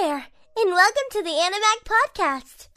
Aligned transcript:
there, 0.00 0.26
and 0.56 0.70
welcome 0.70 1.02
to 1.10 1.22
the 1.24 1.30
Animag 1.30 1.82
Podcast. 1.84 2.68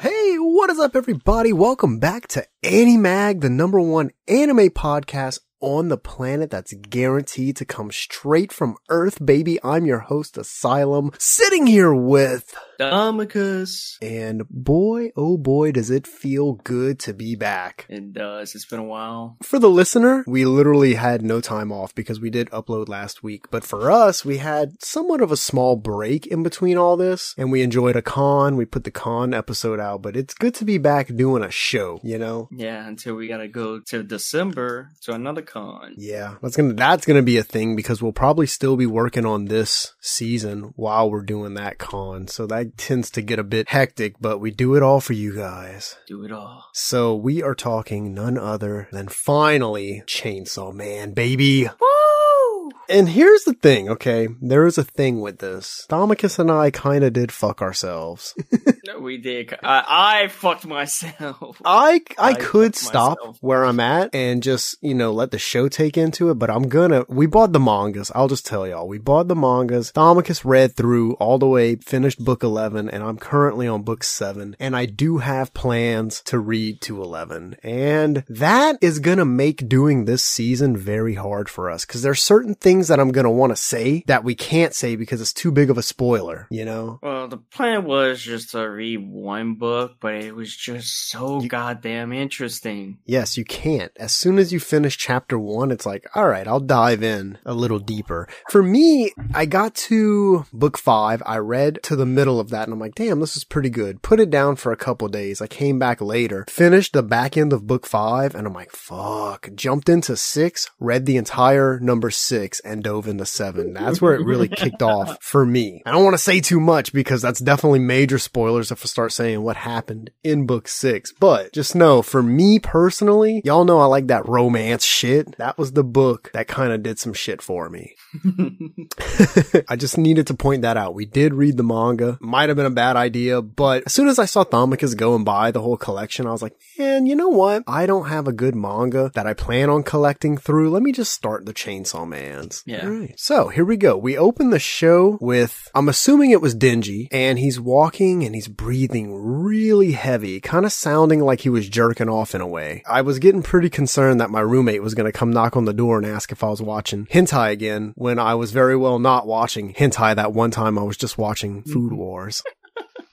Hey, 0.00 0.36
what 0.36 0.70
is 0.70 0.80
up 0.80 0.96
everybody? 0.96 1.52
Welcome 1.52 2.00
back 2.00 2.26
to 2.28 2.44
Animag, 2.64 3.40
the 3.40 3.50
number 3.50 3.78
one 3.78 4.10
anime 4.26 4.70
podcast 4.70 5.40
on 5.64 5.88
the 5.88 5.96
planet 5.96 6.50
that's 6.50 6.74
guaranteed 6.74 7.56
to 7.56 7.64
come 7.64 7.90
straight 7.90 8.52
from 8.52 8.76
Earth, 8.90 9.24
baby. 9.24 9.58
I'm 9.64 9.86
your 9.86 10.00
host, 10.00 10.36
Asylum, 10.36 11.10
sitting 11.18 11.66
here 11.66 11.94
with 11.94 12.54
Domicus. 12.78 13.96
and 14.02 14.46
boy, 14.50 15.10
oh 15.16 15.38
boy, 15.38 15.72
does 15.72 15.90
it 15.90 16.06
feel 16.06 16.52
good 16.52 16.98
to 17.00 17.14
be 17.14 17.34
back. 17.34 17.86
It 17.88 18.12
does. 18.12 18.54
It's 18.54 18.66
been 18.66 18.78
a 18.80 18.84
while. 18.84 19.38
For 19.42 19.58
the 19.58 19.70
listener, 19.70 20.22
we 20.26 20.44
literally 20.44 20.94
had 20.94 21.22
no 21.22 21.40
time 21.40 21.72
off 21.72 21.94
because 21.94 22.20
we 22.20 22.28
did 22.28 22.50
upload 22.50 22.88
last 22.88 23.22
week. 23.22 23.50
But 23.50 23.64
for 23.64 23.90
us, 23.90 24.22
we 24.22 24.38
had 24.38 24.82
somewhat 24.82 25.22
of 25.22 25.32
a 25.32 25.36
small 25.36 25.76
break 25.76 26.26
in 26.26 26.42
between 26.42 26.76
all 26.76 26.96
this 26.98 27.34
and 27.38 27.50
we 27.50 27.62
enjoyed 27.62 27.96
a 27.96 28.02
con. 28.02 28.56
We 28.56 28.66
put 28.66 28.84
the 28.84 28.90
con 28.90 29.32
episode 29.32 29.80
out, 29.80 30.02
but 30.02 30.14
it's 30.14 30.34
good 30.34 30.54
to 30.56 30.66
be 30.66 30.76
back 30.76 31.14
doing 31.14 31.42
a 31.42 31.50
show, 31.50 32.00
you 32.02 32.18
know? 32.18 32.48
Yeah, 32.52 32.86
until 32.86 33.14
we 33.14 33.28
gotta 33.28 33.48
go 33.48 33.80
to 33.80 34.02
December 34.02 34.90
to 35.02 35.12
another 35.14 35.40
con. 35.42 35.53
Yeah, 35.96 36.36
that's 36.42 36.56
gonna 36.56 36.74
that's 36.74 37.06
gonna 37.06 37.22
be 37.22 37.36
a 37.36 37.42
thing 37.42 37.76
because 37.76 38.02
we'll 38.02 38.12
probably 38.12 38.46
still 38.46 38.76
be 38.76 38.86
working 38.86 39.24
on 39.24 39.46
this 39.46 39.94
season 40.00 40.72
while 40.76 41.10
we're 41.10 41.22
doing 41.22 41.54
that 41.54 41.78
con. 41.78 42.28
So 42.28 42.46
that 42.46 42.76
tends 42.76 43.10
to 43.12 43.22
get 43.22 43.38
a 43.38 43.44
bit 43.44 43.68
hectic, 43.68 44.16
but 44.20 44.38
we 44.38 44.50
do 44.50 44.74
it 44.74 44.82
all 44.82 45.00
for 45.00 45.12
you 45.12 45.34
guys. 45.34 45.96
Do 46.06 46.24
it 46.24 46.32
all. 46.32 46.64
So 46.72 47.14
we 47.14 47.42
are 47.42 47.54
talking 47.54 48.14
none 48.14 48.38
other 48.38 48.88
than 48.92 49.08
finally 49.08 50.02
Chainsaw 50.06 50.72
Man, 50.72 51.12
baby. 51.12 51.68
Woo! 51.80 52.70
And 52.88 53.08
here's 53.08 53.44
the 53.44 53.54
thing, 53.54 53.88
okay? 53.88 54.28
There 54.42 54.66
is 54.66 54.76
a 54.76 54.84
thing 54.84 55.20
with 55.20 55.38
this. 55.38 55.86
Domicus 55.88 56.38
and 56.38 56.50
I 56.50 56.70
kinda 56.70 57.10
did 57.10 57.32
fuck 57.32 57.62
ourselves. 57.62 58.34
We 59.00 59.18
did. 59.18 59.54
I, 59.62 60.22
I 60.24 60.28
fucked 60.28 60.66
myself. 60.66 61.60
I 61.64 62.00
I, 62.18 62.30
I 62.30 62.34
could 62.34 62.74
stop 62.74 63.18
myself. 63.18 63.38
where 63.40 63.64
I'm 63.64 63.80
at 63.80 64.14
and 64.14 64.42
just, 64.42 64.76
you 64.82 64.94
know, 64.94 65.12
let 65.12 65.30
the 65.30 65.38
show 65.38 65.68
take 65.68 65.96
into 65.96 66.30
it, 66.30 66.34
but 66.34 66.50
I'm 66.50 66.68
gonna 66.68 67.04
we 67.08 67.26
bought 67.26 67.52
the 67.52 67.60
mangas. 67.60 68.10
I'll 68.14 68.28
just 68.28 68.46
tell 68.46 68.66
y'all. 68.66 68.88
We 68.88 68.98
bought 68.98 69.28
the 69.28 69.36
mangas. 69.36 69.92
Domicus 69.92 70.44
read 70.44 70.76
through 70.76 71.14
all 71.14 71.38
the 71.38 71.46
way, 71.48 71.76
finished 71.76 72.24
book 72.24 72.42
11, 72.42 72.88
and 72.88 73.02
I'm 73.02 73.18
currently 73.18 73.66
on 73.68 73.82
book 73.82 74.04
7, 74.04 74.56
and 74.58 74.76
I 74.76 74.86
do 74.86 75.18
have 75.18 75.54
plans 75.54 76.20
to 76.22 76.38
read 76.38 76.80
to 76.82 77.02
11. 77.02 77.56
And 77.62 78.24
that 78.28 78.76
is 78.80 78.98
gonna 78.98 79.24
make 79.24 79.68
doing 79.68 80.04
this 80.04 80.24
season 80.24 80.76
very 80.76 81.14
hard 81.14 81.48
for 81.48 81.70
us 81.70 81.84
cuz 81.84 82.02
there's 82.02 82.22
certain 82.22 82.54
things 82.54 82.88
that 82.88 83.00
I'm 83.00 83.12
gonna 83.12 83.30
want 83.30 83.54
to 83.54 83.60
say 83.60 84.04
that 84.06 84.24
we 84.24 84.34
can't 84.34 84.74
say 84.74 84.96
because 84.96 85.20
it's 85.20 85.32
too 85.32 85.50
big 85.50 85.70
of 85.70 85.78
a 85.78 85.82
spoiler, 85.82 86.46
you 86.50 86.64
know? 86.64 86.98
Well, 87.02 87.28
the 87.28 87.38
plan 87.38 87.84
was 87.84 88.22
just 88.22 88.50
to 88.52 88.60
read 88.60 88.83
one 88.92 89.54
book, 89.54 89.96
but 90.00 90.14
it 90.14 90.34
was 90.34 90.54
just 90.54 91.08
so 91.10 91.40
goddamn 91.40 92.12
interesting. 92.12 92.98
Yes, 93.04 93.36
you 93.36 93.44
can't. 93.44 93.92
As 93.96 94.12
soon 94.12 94.38
as 94.38 94.52
you 94.52 94.60
finish 94.60 94.96
chapter 94.96 95.38
one, 95.38 95.70
it's 95.70 95.86
like, 95.86 96.06
all 96.14 96.28
right, 96.28 96.46
I'll 96.46 96.60
dive 96.60 97.02
in 97.02 97.38
a 97.44 97.54
little 97.54 97.78
deeper. 97.78 98.28
For 98.50 98.62
me, 98.62 99.12
I 99.34 99.46
got 99.46 99.74
to 99.76 100.46
book 100.52 100.78
five. 100.78 101.22
I 101.26 101.38
read 101.38 101.80
to 101.84 101.96
the 101.96 102.06
middle 102.06 102.40
of 102.40 102.50
that 102.50 102.64
and 102.64 102.72
I'm 102.72 102.80
like, 102.80 102.94
damn, 102.94 103.20
this 103.20 103.36
is 103.36 103.44
pretty 103.44 103.70
good. 103.70 104.02
Put 104.02 104.20
it 104.20 104.30
down 104.30 104.56
for 104.56 104.72
a 104.72 104.76
couple 104.76 105.08
days. 105.08 105.40
I 105.40 105.46
came 105.46 105.78
back 105.78 106.00
later, 106.00 106.44
finished 106.48 106.92
the 106.92 107.02
back 107.02 107.36
end 107.36 107.52
of 107.52 107.66
book 107.66 107.86
five 107.86 108.34
and 108.34 108.46
I'm 108.46 108.54
like, 108.54 108.72
fuck, 108.72 109.48
jumped 109.54 109.88
into 109.88 110.16
six, 110.16 110.70
read 110.78 111.06
the 111.06 111.16
entire 111.16 111.78
number 111.80 112.10
six 112.10 112.60
and 112.60 112.82
dove 112.82 113.08
into 113.08 113.26
seven. 113.26 113.74
That's 113.74 114.00
where 114.00 114.14
it 114.14 114.24
really 114.24 114.48
kicked 114.54 114.82
off 114.82 115.18
for 115.20 115.44
me. 115.44 115.82
I 115.86 115.92
don't 115.92 116.04
want 116.04 116.14
to 116.14 116.18
say 116.18 116.40
too 116.40 116.60
much 116.60 116.92
because 116.92 117.22
that's 117.22 117.40
definitely 117.40 117.80
major 117.80 118.18
spoilers 118.18 118.70
I 118.82 118.86
start 118.86 119.12
saying 119.12 119.42
what 119.42 119.56
happened 119.56 120.10
in 120.22 120.46
book 120.46 120.68
six, 120.68 121.12
but 121.12 121.52
just 121.52 121.74
know 121.74 122.02
for 122.02 122.22
me 122.22 122.58
personally, 122.58 123.42
y'all 123.44 123.64
know 123.64 123.80
I 123.80 123.86
like 123.86 124.06
that 124.08 124.28
romance 124.28 124.84
shit. 124.84 125.36
That 125.38 125.58
was 125.58 125.72
the 125.72 125.84
book 125.84 126.30
that 126.32 126.48
kind 126.48 126.72
of 126.72 126.82
did 126.82 126.98
some 126.98 127.12
shit 127.12 127.42
for 127.42 127.68
me. 127.68 127.94
I 129.68 129.76
just 129.76 129.98
needed 129.98 130.26
to 130.28 130.34
point 130.34 130.62
that 130.62 130.76
out. 130.76 130.94
We 130.94 131.04
did 131.04 131.34
read 131.34 131.56
the 131.56 131.62
manga. 131.62 132.18
Might 132.20 132.48
have 132.48 132.56
been 132.56 132.66
a 132.66 132.70
bad 132.70 132.96
idea, 132.96 133.42
but 133.42 133.84
as 133.86 133.92
soon 133.92 134.08
as 134.08 134.18
I 134.18 134.24
saw 134.24 134.44
Domicus 134.44 134.94
go 134.94 135.14
and 135.14 135.24
buy 135.24 135.50
the 135.50 135.60
whole 135.60 135.76
collection, 135.76 136.26
I 136.26 136.32
was 136.32 136.42
like, 136.42 136.56
man, 136.78 137.06
you 137.06 137.16
know 137.16 137.28
what? 137.28 137.64
I 137.66 137.86
don't 137.86 138.08
have 138.08 138.28
a 138.28 138.32
good 138.32 138.54
manga 138.54 139.10
that 139.14 139.26
I 139.26 139.34
plan 139.34 139.70
on 139.70 139.82
collecting 139.82 140.36
through. 140.36 140.70
Let 140.70 140.82
me 140.82 140.92
just 140.92 141.12
start 141.12 141.46
the 141.46 141.54
Chainsaw 141.54 142.06
Mans. 142.06 142.62
Yeah. 142.66 142.86
Right. 142.86 143.14
So 143.18 143.48
here 143.48 143.64
we 143.64 143.76
go. 143.76 143.96
We 143.96 144.16
open 144.16 144.50
the 144.50 144.58
show 144.58 145.18
with, 145.20 145.68
I'm 145.74 145.88
assuming 145.88 146.30
it 146.30 146.40
was 146.40 146.54
Denji, 146.54 147.08
and 147.10 147.38
he's 147.38 147.60
walking 147.60 148.24
and 148.24 148.34
he's 148.34 148.48
breathing 148.64 149.12
really 149.12 149.92
heavy, 149.92 150.40
kind 150.40 150.64
of 150.64 150.72
sounding 150.72 151.20
like 151.20 151.42
he 151.42 151.50
was 151.50 151.68
jerking 151.68 152.08
off 152.08 152.34
in 152.34 152.40
a 152.40 152.46
way. 152.46 152.82
I 152.88 153.02
was 153.02 153.18
getting 153.18 153.42
pretty 153.42 153.68
concerned 153.68 154.22
that 154.22 154.30
my 154.30 154.40
roommate 154.40 154.82
was 154.82 154.94
going 154.94 155.04
to 155.04 155.12
come 155.12 155.30
knock 155.30 155.54
on 155.54 155.66
the 155.66 155.74
door 155.74 155.98
and 155.98 156.06
ask 156.06 156.32
if 156.32 156.42
I 156.42 156.48
was 156.48 156.62
watching 156.62 157.04
hentai 157.08 157.50
again 157.52 157.92
when 157.94 158.18
I 158.18 158.34
was 158.34 158.52
very 158.52 158.74
well 158.74 158.98
not 158.98 159.26
watching 159.26 159.74
hentai 159.74 160.16
that 160.16 160.32
one 160.32 160.50
time 160.50 160.78
I 160.78 160.82
was 160.82 160.96
just 160.96 161.18
watching 161.18 161.62
Food 161.62 161.92
mm-hmm. 161.92 161.96
Wars. 161.96 162.42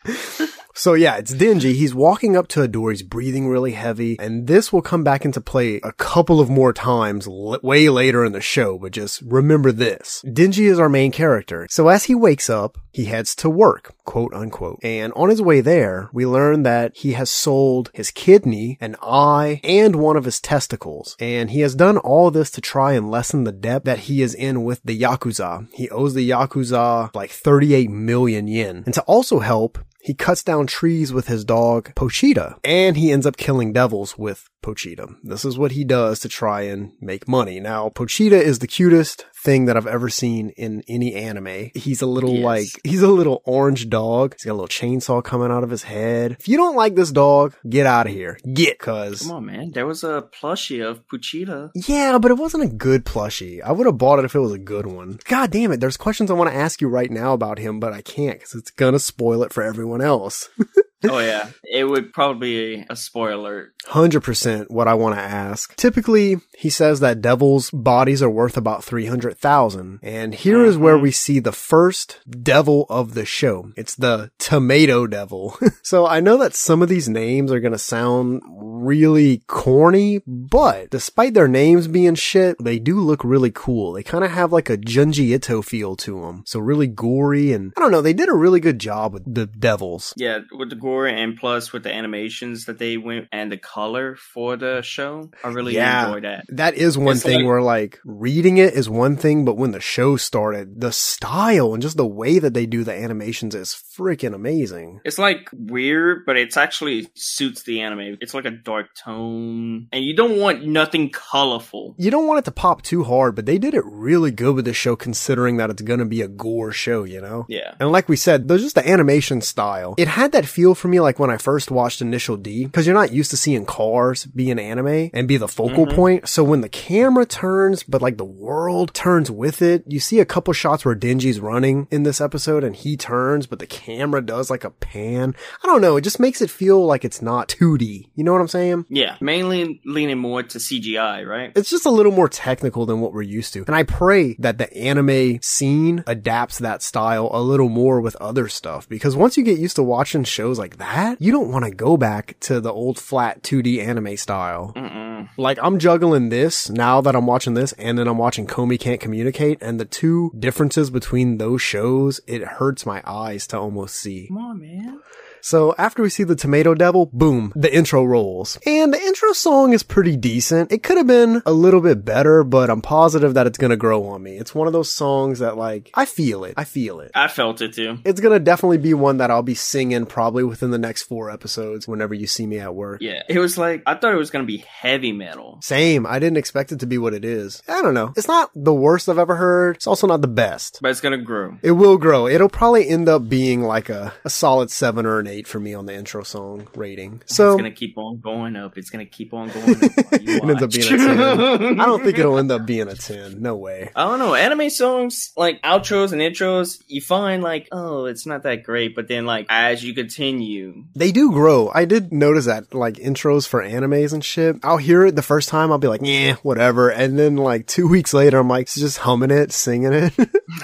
So 0.73 0.93
yeah, 0.93 1.17
it's 1.17 1.33
Denji. 1.33 1.73
He's 1.73 1.93
walking 1.95 2.35
up 2.35 2.47
to 2.49 2.61
a 2.61 2.67
door. 2.67 2.91
He's 2.91 3.03
breathing 3.03 3.47
really 3.47 3.73
heavy. 3.73 4.17
And 4.19 4.47
this 4.47 4.71
will 4.71 4.81
come 4.81 5.03
back 5.03 5.25
into 5.25 5.41
play 5.41 5.79
a 5.83 5.91
couple 5.93 6.39
of 6.39 6.49
more 6.49 6.73
times 6.73 7.27
l- 7.27 7.59
way 7.61 7.89
later 7.89 8.23
in 8.25 8.31
the 8.31 8.41
show, 8.41 8.77
but 8.77 8.91
just 8.91 9.21
remember 9.21 9.71
this. 9.71 10.23
Denji 10.25 10.69
is 10.69 10.79
our 10.79 10.89
main 10.89 11.11
character. 11.11 11.67
So 11.69 11.87
as 11.87 12.05
he 12.05 12.15
wakes 12.15 12.49
up, 12.49 12.77
he 12.93 13.05
heads 13.05 13.35
to 13.35 13.49
work, 13.49 13.93
quote 14.03 14.33
unquote. 14.33 14.79
And 14.83 15.13
on 15.13 15.29
his 15.29 15.41
way 15.41 15.61
there, 15.61 16.09
we 16.11 16.25
learn 16.25 16.63
that 16.63 16.95
he 16.97 17.13
has 17.13 17.29
sold 17.29 17.89
his 17.93 18.11
kidney, 18.11 18.77
an 18.81 18.95
eye, 19.01 19.61
and 19.63 19.95
one 19.95 20.17
of 20.17 20.25
his 20.25 20.39
testicles. 20.39 21.15
And 21.19 21.51
he 21.51 21.61
has 21.61 21.75
done 21.75 21.97
all 21.97 22.31
this 22.31 22.51
to 22.51 22.61
try 22.61 22.93
and 22.93 23.09
lessen 23.09 23.43
the 23.43 23.51
debt 23.51 23.85
that 23.85 23.99
he 23.99 24.21
is 24.21 24.33
in 24.33 24.63
with 24.63 24.81
the 24.83 24.99
Yakuza. 24.99 25.67
He 25.73 25.89
owes 25.89 26.13
the 26.13 26.29
Yakuza 26.29 27.13
like 27.15 27.31
38 27.31 27.89
million 27.89 28.47
yen. 28.47 28.83
And 28.85 28.93
to 28.93 29.01
also 29.03 29.39
help, 29.39 29.77
he 30.03 30.13
cuts 30.13 30.43
down 30.43 30.67
trees 30.67 31.13
with 31.13 31.27
his 31.27 31.45
dog, 31.45 31.93
Pochita, 31.95 32.57
and 32.63 32.97
he 32.97 33.11
ends 33.11 33.25
up 33.25 33.37
killing 33.37 33.71
devils 33.73 34.17
with 34.17 34.49
Pochita. 34.63 35.15
This 35.23 35.45
is 35.45 35.57
what 35.57 35.71
he 35.71 35.83
does 35.83 36.19
to 36.19 36.29
try 36.29 36.61
and 36.61 36.93
make 36.99 37.27
money. 37.27 37.59
Now, 37.59 37.89
Pochita 37.89 38.39
is 38.39 38.59
the 38.59 38.67
cutest 38.67 39.25
thing 39.43 39.65
that 39.65 39.75
I've 39.77 39.87
ever 39.87 40.09
seen 40.09 40.49
in 40.51 40.83
any 40.87 41.15
anime. 41.15 41.71
He's 41.73 42.01
a 42.01 42.05
little 42.05 42.35
Yes. 42.35 42.43
like, 42.43 42.67
he's 42.83 43.01
a 43.01 43.07
little 43.07 43.41
orange 43.45 43.89
dog. 43.89 44.35
He's 44.35 44.45
got 44.45 44.51
a 44.51 44.53
little 44.53 44.67
chainsaw 44.67 45.23
coming 45.23 45.51
out 45.51 45.63
of 45.63 45.69
his 45.69 45.83
head. 45.83 46.37
If 46.39 46.47
you 46.47 46.57
don't 46.57 46.75
like 46.75 46.95
this 46.95 47.11
dog, 47.11 47.55
get 47.67 47.85
out 47.85 48.05
of 48.07 48.13
here. 48.13 48.37
Get, 48.53 48.77
cause. 48.79 49.23
Come 49.23 49.31
on, 49.31 49.45
man. 49.47 49.71
There 49.73 49.87
was 49.87 50.03
a 50.03 50.27
plushie 50.41 50.87
of 50.87 51.01
Pochita. 51.07 51.71
Yeah, 51.75 52.17
but 52.19 52.31
it 52.31 52.37
wasn't 52.37 52.63
a 52.63 52.67
good 52.75 53.05
plushie. 53.05 53.61
I 53.63 53.71
would 53.71 53.87
have 53.87 53.97
bought 53.97 54.19
it 54.19 54.25
if 54.25 54.35
it 54.35 54.39
was 54.39 54.53
a 54.53 54.57
good 54.59 54.85
one. 54.85 55.19
God 55.25 55.51
damn 55.51 55.71
it. 55.71 55.79
There's 55.79 55.97
questions 55.97 56.29
I 56.29 56.35
want 56.35 56.51
to 56.51 56.55
ask 56.55 56.79
you 56.81 56.87
right 56.87 57.09
now 57.11 57.33
about 57.33 57.57
him, 57.59 57.79
but 57.79 57.93
I 57.93 58.01
can't 58.01 58.37
because 58.39 58.53
it's 58.55 58.71
gonna 58.71 58.99
spoil 58.99 59.43
it 59.43 59.51
for 59.53 59.63
everyone 59.63 60.01
else. 60.01 60.49
Oh 61.03 61.19
yeah, 61.19 61.49
it 61.63 61.85
would 61.85 62.13
probably 62.13 62.75
be 62.77 62.85
a 62.89 62.95
spoiler. 62.95 63.73
100% 63.87 64.69
what 64.69 64.87
I 64.87 64.93
want 64.93 65.15
to 65.15 65.21
ask. 65.21 65.75
Typically, 65.75 66.37
he 66.55 66.69
says 66.69 66.99
that 66.99 67.21
devils' 67.21 67.71
bodies 67.71 68.21
are 68.21 68.29
worth 68.29 68.57
about 68.57 68.83
300,000. 68.83 69.99
And 70.03 70.35
here 70.35 70.63
is 70.63 70.77
where 70.77 70.95
mm-hmm. 70.95 71.03
we 71.03 71.11
see 71.11 71.39
the 71.39 71.51
first 71.51 72.19
devil 72.29 72.85
of 72.89 73.13
the 73.13 73.25
show. 73.25 73.71
It's 73.75 73.95
the 73.95 74.31
tomato 74.37 75.07
devil. 75.07 75.57
so 75.81 76.05
I 76.05 76.19
know 76.19 76.37
that 76.37 76.55
some 76.55 76.81
of 76.81 76.89
these 76.89 77.09
names 77.09 77.51
are 77.51 77.59
going 77.59 77.71
to 77.71 77.79
sound 77.79 78.41
really 78.47 79.39
corny, 79.47 80.21
but 80.27 80.89
despite 80.89 81.33
their 81.33 81.47
names 81.47 81.87
being 81.87 82.15
shit, 82.15 82.57
they 82.59 82.79
do 82.79 82.99
look 82.99 83.23
really 83.23 83.51
cool. 83.51 83.93
They 83.93 84.03
kind 84.03 84.23
of 84.23 84.31
have 84.31 84.51
like 84.51 84.69
a 84.69 84.77
Junji 84.77 85.33
Ito 85.33 85.61
feel 85.61 85.95
to 85.97 86.21
them. 86.21 86.43
So 86.45 86.59
really 86.59 86.87
gory 86.87 87.53
and 87.53 87.73
I 87.75 87.81
don't 87.81 87.91
know, 87.91 88.01
they 88.01 88.13
did 88.13 88.29
a 88.29 88.33
really 88.33 88.59
good 88.59 88.79
job 88.79 89.13
with 89.13 89.33
the 89.33 89.47
devils. 89.47 90.13
Yeah, 90.17 90.39
with 90.51 90.69
the 90.69 90.75
gore 90.75 90.90
and 91.05 91.35
plus 91.37 91.71
with 91.73 91.83
the 91.83 91.93
animations 91.93 92.65
that 92.65 92.77
they 92.79 92.97
went 92.97 93.27
and 93.31 93.51
the 93.51 93.57
color 93.57 94.15
for 94.15 94.55
the 94.57 94.81
show, 94.81 95.29
I 95.43 95.49
really 95.49 95.75
Yeah. 95.75 96.07
enjoyed 96.07 96.23
that. 96.23 96.45
That 96.49 96.75
is 96.75 96.97
one 96.97 97.15
It's 97.15 97.23
thing 97.23 97.39
like- 97.39 97.45
where 97.47 97.61
like 97.61 97.99
reading 98.05 98.57
it 98.57 98.73
is 98.73 98.89
one 98.89 99.15
thing, 99.15 99.45
but 99.45 99.57
when 99.57 99.71
the 99.71 99.79
show 99.81 100.15
started, 100.17 100.81
the 100.81 100.91
style 100.91 101.73
and 101.73 101.81
just 101.81 101.97
the 101.97 102.05
way 102.07 102.39
that 102.39 102.53
they 102.53 102.65
do 102.65 102.83
the 102.83 102.93
animations 102.93 103.55
is 103.55 103.75
freaking 103.97 104.33
amazing. 104.33 104.99
It's 105.05 105.19
like 105.19 105.49
weird, 105.53 106.25
but 106.25 106.37
it's 106.37 106.57
actually 106.57 107.07
suits 107.15 107.63
the 107.63 107.81
anime. 107.81 108.17
It's 108.21 108.33
like 108.33 108.45
a 108.45 108.51
dark 108.51 108.87
tone, 108.95 109.87
and 109.91 110.03
you 110.03 110.15
don't 110.15 110.37
want 110.39 110.65
nothing 110.65 111.09
colorful. 111.11 111.95
You 111.97 112.11
don't 112.11 112.27
want 112.27 112.39
it 112.39 112.45
to 112.45 112.51
pop 112.51 112.81
too 112.81 113.03
hard, 113.03 113.35
but 113.35 113.45
they 113.45 113.57
did 113.57 113.73
it 113.73 113.83
really 113.85 114.31
good 114.31 114.55
with 114.55 114.65
the 114.65 114.73
show 114.73 114.95
considering 114.95 115.57
that 115.57 115.69
it's 115.69 115.81
gonna 115.81 116.05
be 116.05 116.21
a 116.21 116.27
gore 116.27 116.71
show, 116.71 117.03
you 117.03 117.21
know? 117.21 117.45
Yeah. 117.49 117.73
And 117.79 117.91
like 117.91 118.09
we 118.09 118.15
said, 118.15 118.47
there's 118.47 118.61
just 118.63 118.75
the 118.75 118.87
animation 118.87 119.41
style. 119.41 119.95
It 119.97 120.07
had 120.07 120.31
that 120.31 120.45
feel 120.45 120.75
for 120.81 120.87
me 120.87 120.99
like 120.99 121.19
when 121.19 121.29
I 121.29 121.37
first 121.37 121.71
watched 121.71 122.01
Initial 122.01 122.35
D, 122.35 122.65
because 122.65 122.85
you're 122.85 122.95
not 122.95 123.13
used 123.13 123.31
to 123.31 123.37
seeing 123.37 123.65
cars 123.65 124.25
be 124.25 124.49
in 124.49 124.59
anime 124.59 125.11
and 125.13 125.27
be 125.27 125.37
the 125.37 125.47
focal 125.47 125.85
mm-hmm. 125.85 125.95
point. 125.95 126.27
So 126.27 126.43
when 126.43 126.61
the 126.61 126.69
camera 126.69 127.25
turns, 127.25 127.83
but 127.83 128.01
like 128.01 128.17
the 128.17 128.25
world 128.25 128.93
turns 128.93 129.31
with 129.31 129.61
it, 129.61 129.83
you 129.87 129.99
see 129.99 130.19
a 130.19 130.25
couple 130.25 130.53
shots 130.53 130.83
where 130.83 130.95
Denji's 130.95 131.39
running 131.39 131.87
in 131.91 132.03
this 132.03 132.19
episode 132.19 132.63
and 132.63 132.75
he 132.75 132.97
turns, 132.97 133.45
but 133.45 133.59
the 133.59 133.67
camera 133.67 134.21
does 134.21 134.49
like 134.49 134.63
a 134.63 134.71
pan. 134.71 135.35
I 135.63 135.67
don't 135.67 135.81
know. 135.81 135.95
It 135.97 136.01
just 136.01 136.19
makes 136.19 136.41
it 136.41 136.49
feel 136.49 136.85
like 136.85 137.05
it's 137.05 137.21
not 137.21 137.47
2D. 137.47 138.09
You 138.15 138.23
know 138.23 138.33
what 138.33 138.41
I'm 138.41 138.47
saying? 138.47 138.85
Yeah, 138.89 139.17
mainly 139.21 139.81
leaning 139.85 140.17
more 140.17 140.43
to 140.43 140.57
CGI, 140.57 141.25
right? 141.25 141.51
It's 141.55 141.69
just 141.69 141.85
a 141.85 141.91
little 141.91 142.11
more 142.11 142.27
technical 142.27 142.85
than 142.85 142.99
what 142.99 143.13
we're 143.13 143.21
used 143.21 143.53
to. 143.53 143.63
And 143.67 143.75
I 143.75 143.83
pray 143.83 144.35
that 144.39 144.57
the 144.57 144.73
anime 144.75 145.39
scene 145.41 146.03
adapts 146.07 146.57
that 146.59 146.81
style 146.81 147.29
a 147.31 147.41
little 147.41 147.69
more 147.69 148.01
with 148.01 148.15
other 148.15 148.47
stuff 148.47 148.89
because 148.89 149.15
once 149.15 149.37
you 149.37 149.43
get 149.43 149.59
used 149.59 149.75
to 149.75 149.83
watching 149.83 150.23
shows 150.23 150.57
like 150.57 150.70
that, 150.77 151.21
you 151.21 151.31
don't 151.31 151.51
want 151.51 151.65
to 151.65 151.71
go 151.71 151.97
back 151.97 152.35
to 152.41 152.59
the 152.59 152.71
old 152.71 152.99
flat 152.99 153.41
2D 153.43 153.85
anime 153.85 154.17
style. 154.17 154.73
Mm-mm. 154.75 155.29
Like 155.37 155.57
I'm 155.61 155.79
juggling 155.79 156.29
this 156.29 156.69
now 156.69 157.01
that 157.01 157.15
I'm 157.15 157.27
watching 157.27 157.53
this 157.53 157.73
and 157.73 157.97
then 157.97 158.07
I'm 158.07 158.17
watching 158.17 158.47
Komi 158.47 158.79
Can't 158.79 158.99
Communicate 158.99 159.59
and 159.61 159.79
the 159.79 159.85
two 159.85 160.31
differences 160.37 160.89
between 160.89 161.37
those 161.37 161.61
shows, 161.61 162.19
it 162.27 162.43
hurts 162.43 162.85
my 162.85 163.01
eyes 163.05 163.47
to 163.47 163.57
almost 163.57 163.95
see. 163.95 164.27
Come 164.27 164.37
on, 164.37 164.59
man. 164.59 164.99
So 165.41 165.73
after 165.77 166.01
we 166.01 166.09
see 166.09 166.23
the 166.23 166.35
tomato 166.35 166.73
devil, 166.73 167.07
boom, 167.11 167.51
the 167.55 167.73
intro 167.73 168.03
rolls. 168.03 168.57
And 168.65 168.93
the 168.93 169.01
intro 169.01 169.33
song 169.33 169.73
is 169.73 169.83
pretty 169.83 170.15
decent. 170.15 170.71
It 170.71 170.83
could 170.83 170.97
have 170.97 171.07
been 171.07 171.41
a 171.45 171.51
little 171.53 171.81
bit 171.81 172.05
better, 172.05 172.43
but 172.43 172.69
I'm 172.69 172.81
positive 172.81 173.33
that 173.33 173.47
it's 173.47 173.57
gonna 173.57 173.75
grow 173.77 174.05
on 174.07 174.23
me. 174.23 174.37
It's 174.37 174.53
one 174.55 174.67
of 174.67 174.73
those 174.73 174.89
songs 174.89 175.39
that 175.39 175.57
like, 175.57 175.89
I 175.93 176.05
feel 176.05 176.43
it. 176.43 176.53
I 176.57 176.63
feel 176.63 176.99
it. 176.99 177.11
I 177.15 177.27
felt 177.27 177.61
it 177.61 177.73
too. 177.73 177.99
It's 178.05 178.21
gonna 178.21 178.39
definitely 178.39 178.77
be 178.77 178.93
one 178.93 179.17
that 179.17 179.31
I'll 179.31 179.41
be 179.43 179.55
singing 179.55 180.05
probably 180.05 180.43
within 180.43 180.71
the 180.71 180.77
next 180.77 181.03
four 181.03 181.29
episodes 181.31 181.87
whenever 181.87 182.13
you 182.13 182.27
see 182.27 182.45
me 182.45 182.59
at 182.59 182.75
work. 182.75 183.01
Yeah, 183.01 183.23
it 183.27 183.39
was 183.39 183.57
like 183.57 183.83
I 183.85 183.95
thought 183.95 184.13
it 184.13 184.17
was 184.17 184.29
gonna 184.29 184.45
be 184.45 184.57
heavy 184.67 185.11
metal. 185.11 185.59
Same. 185.61 186.05
I 186.05 186.19
didn't 186.19 186.37
expect 186.37 186.71
it 186.71 186.79
to 186.81 186.85
be 186.87 186.97
what 186.97 187.13
it 187.13 187.25
is. 187.25 187.61
I 187.67 187.81
don't 187.81 187.93
know. 187.93 188.13
It's 188.15 188.27
not 188.27 188.51
the 188.55 188.73
worst 188.73 189.09
I've 189.09 189.17
ever 189.17 189.35
heard. 189.35 189.77
It's 189.77 189.87
also 189.87 190.07
not 190.07 190.21
the 190.21 190.27
best. 190.27 190.79
but 190.81 190.91
it's 190.91 191.01
gonna 191.01 191.17
grow. 191.17 191.57
It 191.61 191.71
will 191.71 191.97
grow. 191.97 192.27
It'll 192.27 192.49
probably 192.49 192.87
end 192.87 193.09
up 193.09 193.27
being 193.27 193.61
like 193.61 193.89
a, 193.89 194.13
a 194.23 194.29
solid 194.29 194.69
seven 194.71 195.05
or 195.05 195.19
an 195.19 195.27
eight 195.31 195.47
for 195.47 195.59
me 195.59 195.73
on 195.73 195.85
the 195.85 195.93
intro 195.93 196.23
song 196.23 196.67
rating. 196.75 197.21
So 197.25 197.53
it's 197.53 197.57
gonna 197.61 197.71
keep 197.71 197.97
on 197.97 198.19
going 198.19 198.55
up. 198.55 198.77
It's 198.77 198.89
gonna 198.89 199.05
keep 199.05 199.33
on 199.33 199.49
going 199.49 199.71
up. 199.71 199.83
it 200.11 200.43
ends 200.43 200.61
up 200.61 200.71
being 200.71 200.93
a 200.93 200.97
10. 200.97 201.79
I 201.79 201.85
don't 201.85 202.03
think 202.03 202.19
it'll 202.19 202.37
end 202.37 202.51
up 202.51 202.65
being 202.65 202.87
a 202.87 202.95
10. 202.95 203.41
No 203.41 203.55
way. 203.55 203.89
I 203.95 204.03
don't 204.03 204.19
know. 204.19 204.35
Anime 204.35 204.69
songs, 204.69 205.31
like 205.35 205.61
outros 205.63 206.11
and 206.11 206.21
intros, 206.21 206.81
you 206.87 207.01
find 207.01 207.41
like, 207.41 207.67
oh, 207.71 208.05
it's 208.05 208.25
not 208.25 208.43
that 208.43 208.63
great. 208.63 208.95
But 208.95 209.07
then, 209.07 209.25
like, 209.25 209.45
as 209.49 209.83
you 209.83 209.93
continue, 209.93 210.85
They 210.95 211.11
do 211.11 211.31
grow. 211.31 211.71
I 211.73 211.85
did 211.85 212.11
notice 212.11 212.45
that, 212.45 212.73
like, 212.73 212.95
intros 212.95 213.47
for 213.47 213.63
animes 213.63 214.13
and 214.13 214.23
shit. 214.23 214.57
I'll 214.63 214.77
hear 214.77 215.05
it 215.05 215.15
the 215.15 215.21
first 215.21 215.49
time, 215.49 215.71
I'll 215.71 215.77
be 215.77 215.87
like, 215.87 216.01
yeah, 216.03 216.35
whatever. 216.43 216.89
And 216.89 217.17
then, 217.17 217.37
like, 217.37 217.67
two 217.67 217.87
weeks 217.87 218.13
later, 218.13 218.39
I'm 218.39 218.47
like, 218.47 218.67
just 218.67 218.99
humming 218.99 219.31
it, 219.31 219.51
singing 219.51 219.93
it. 219.93 220.13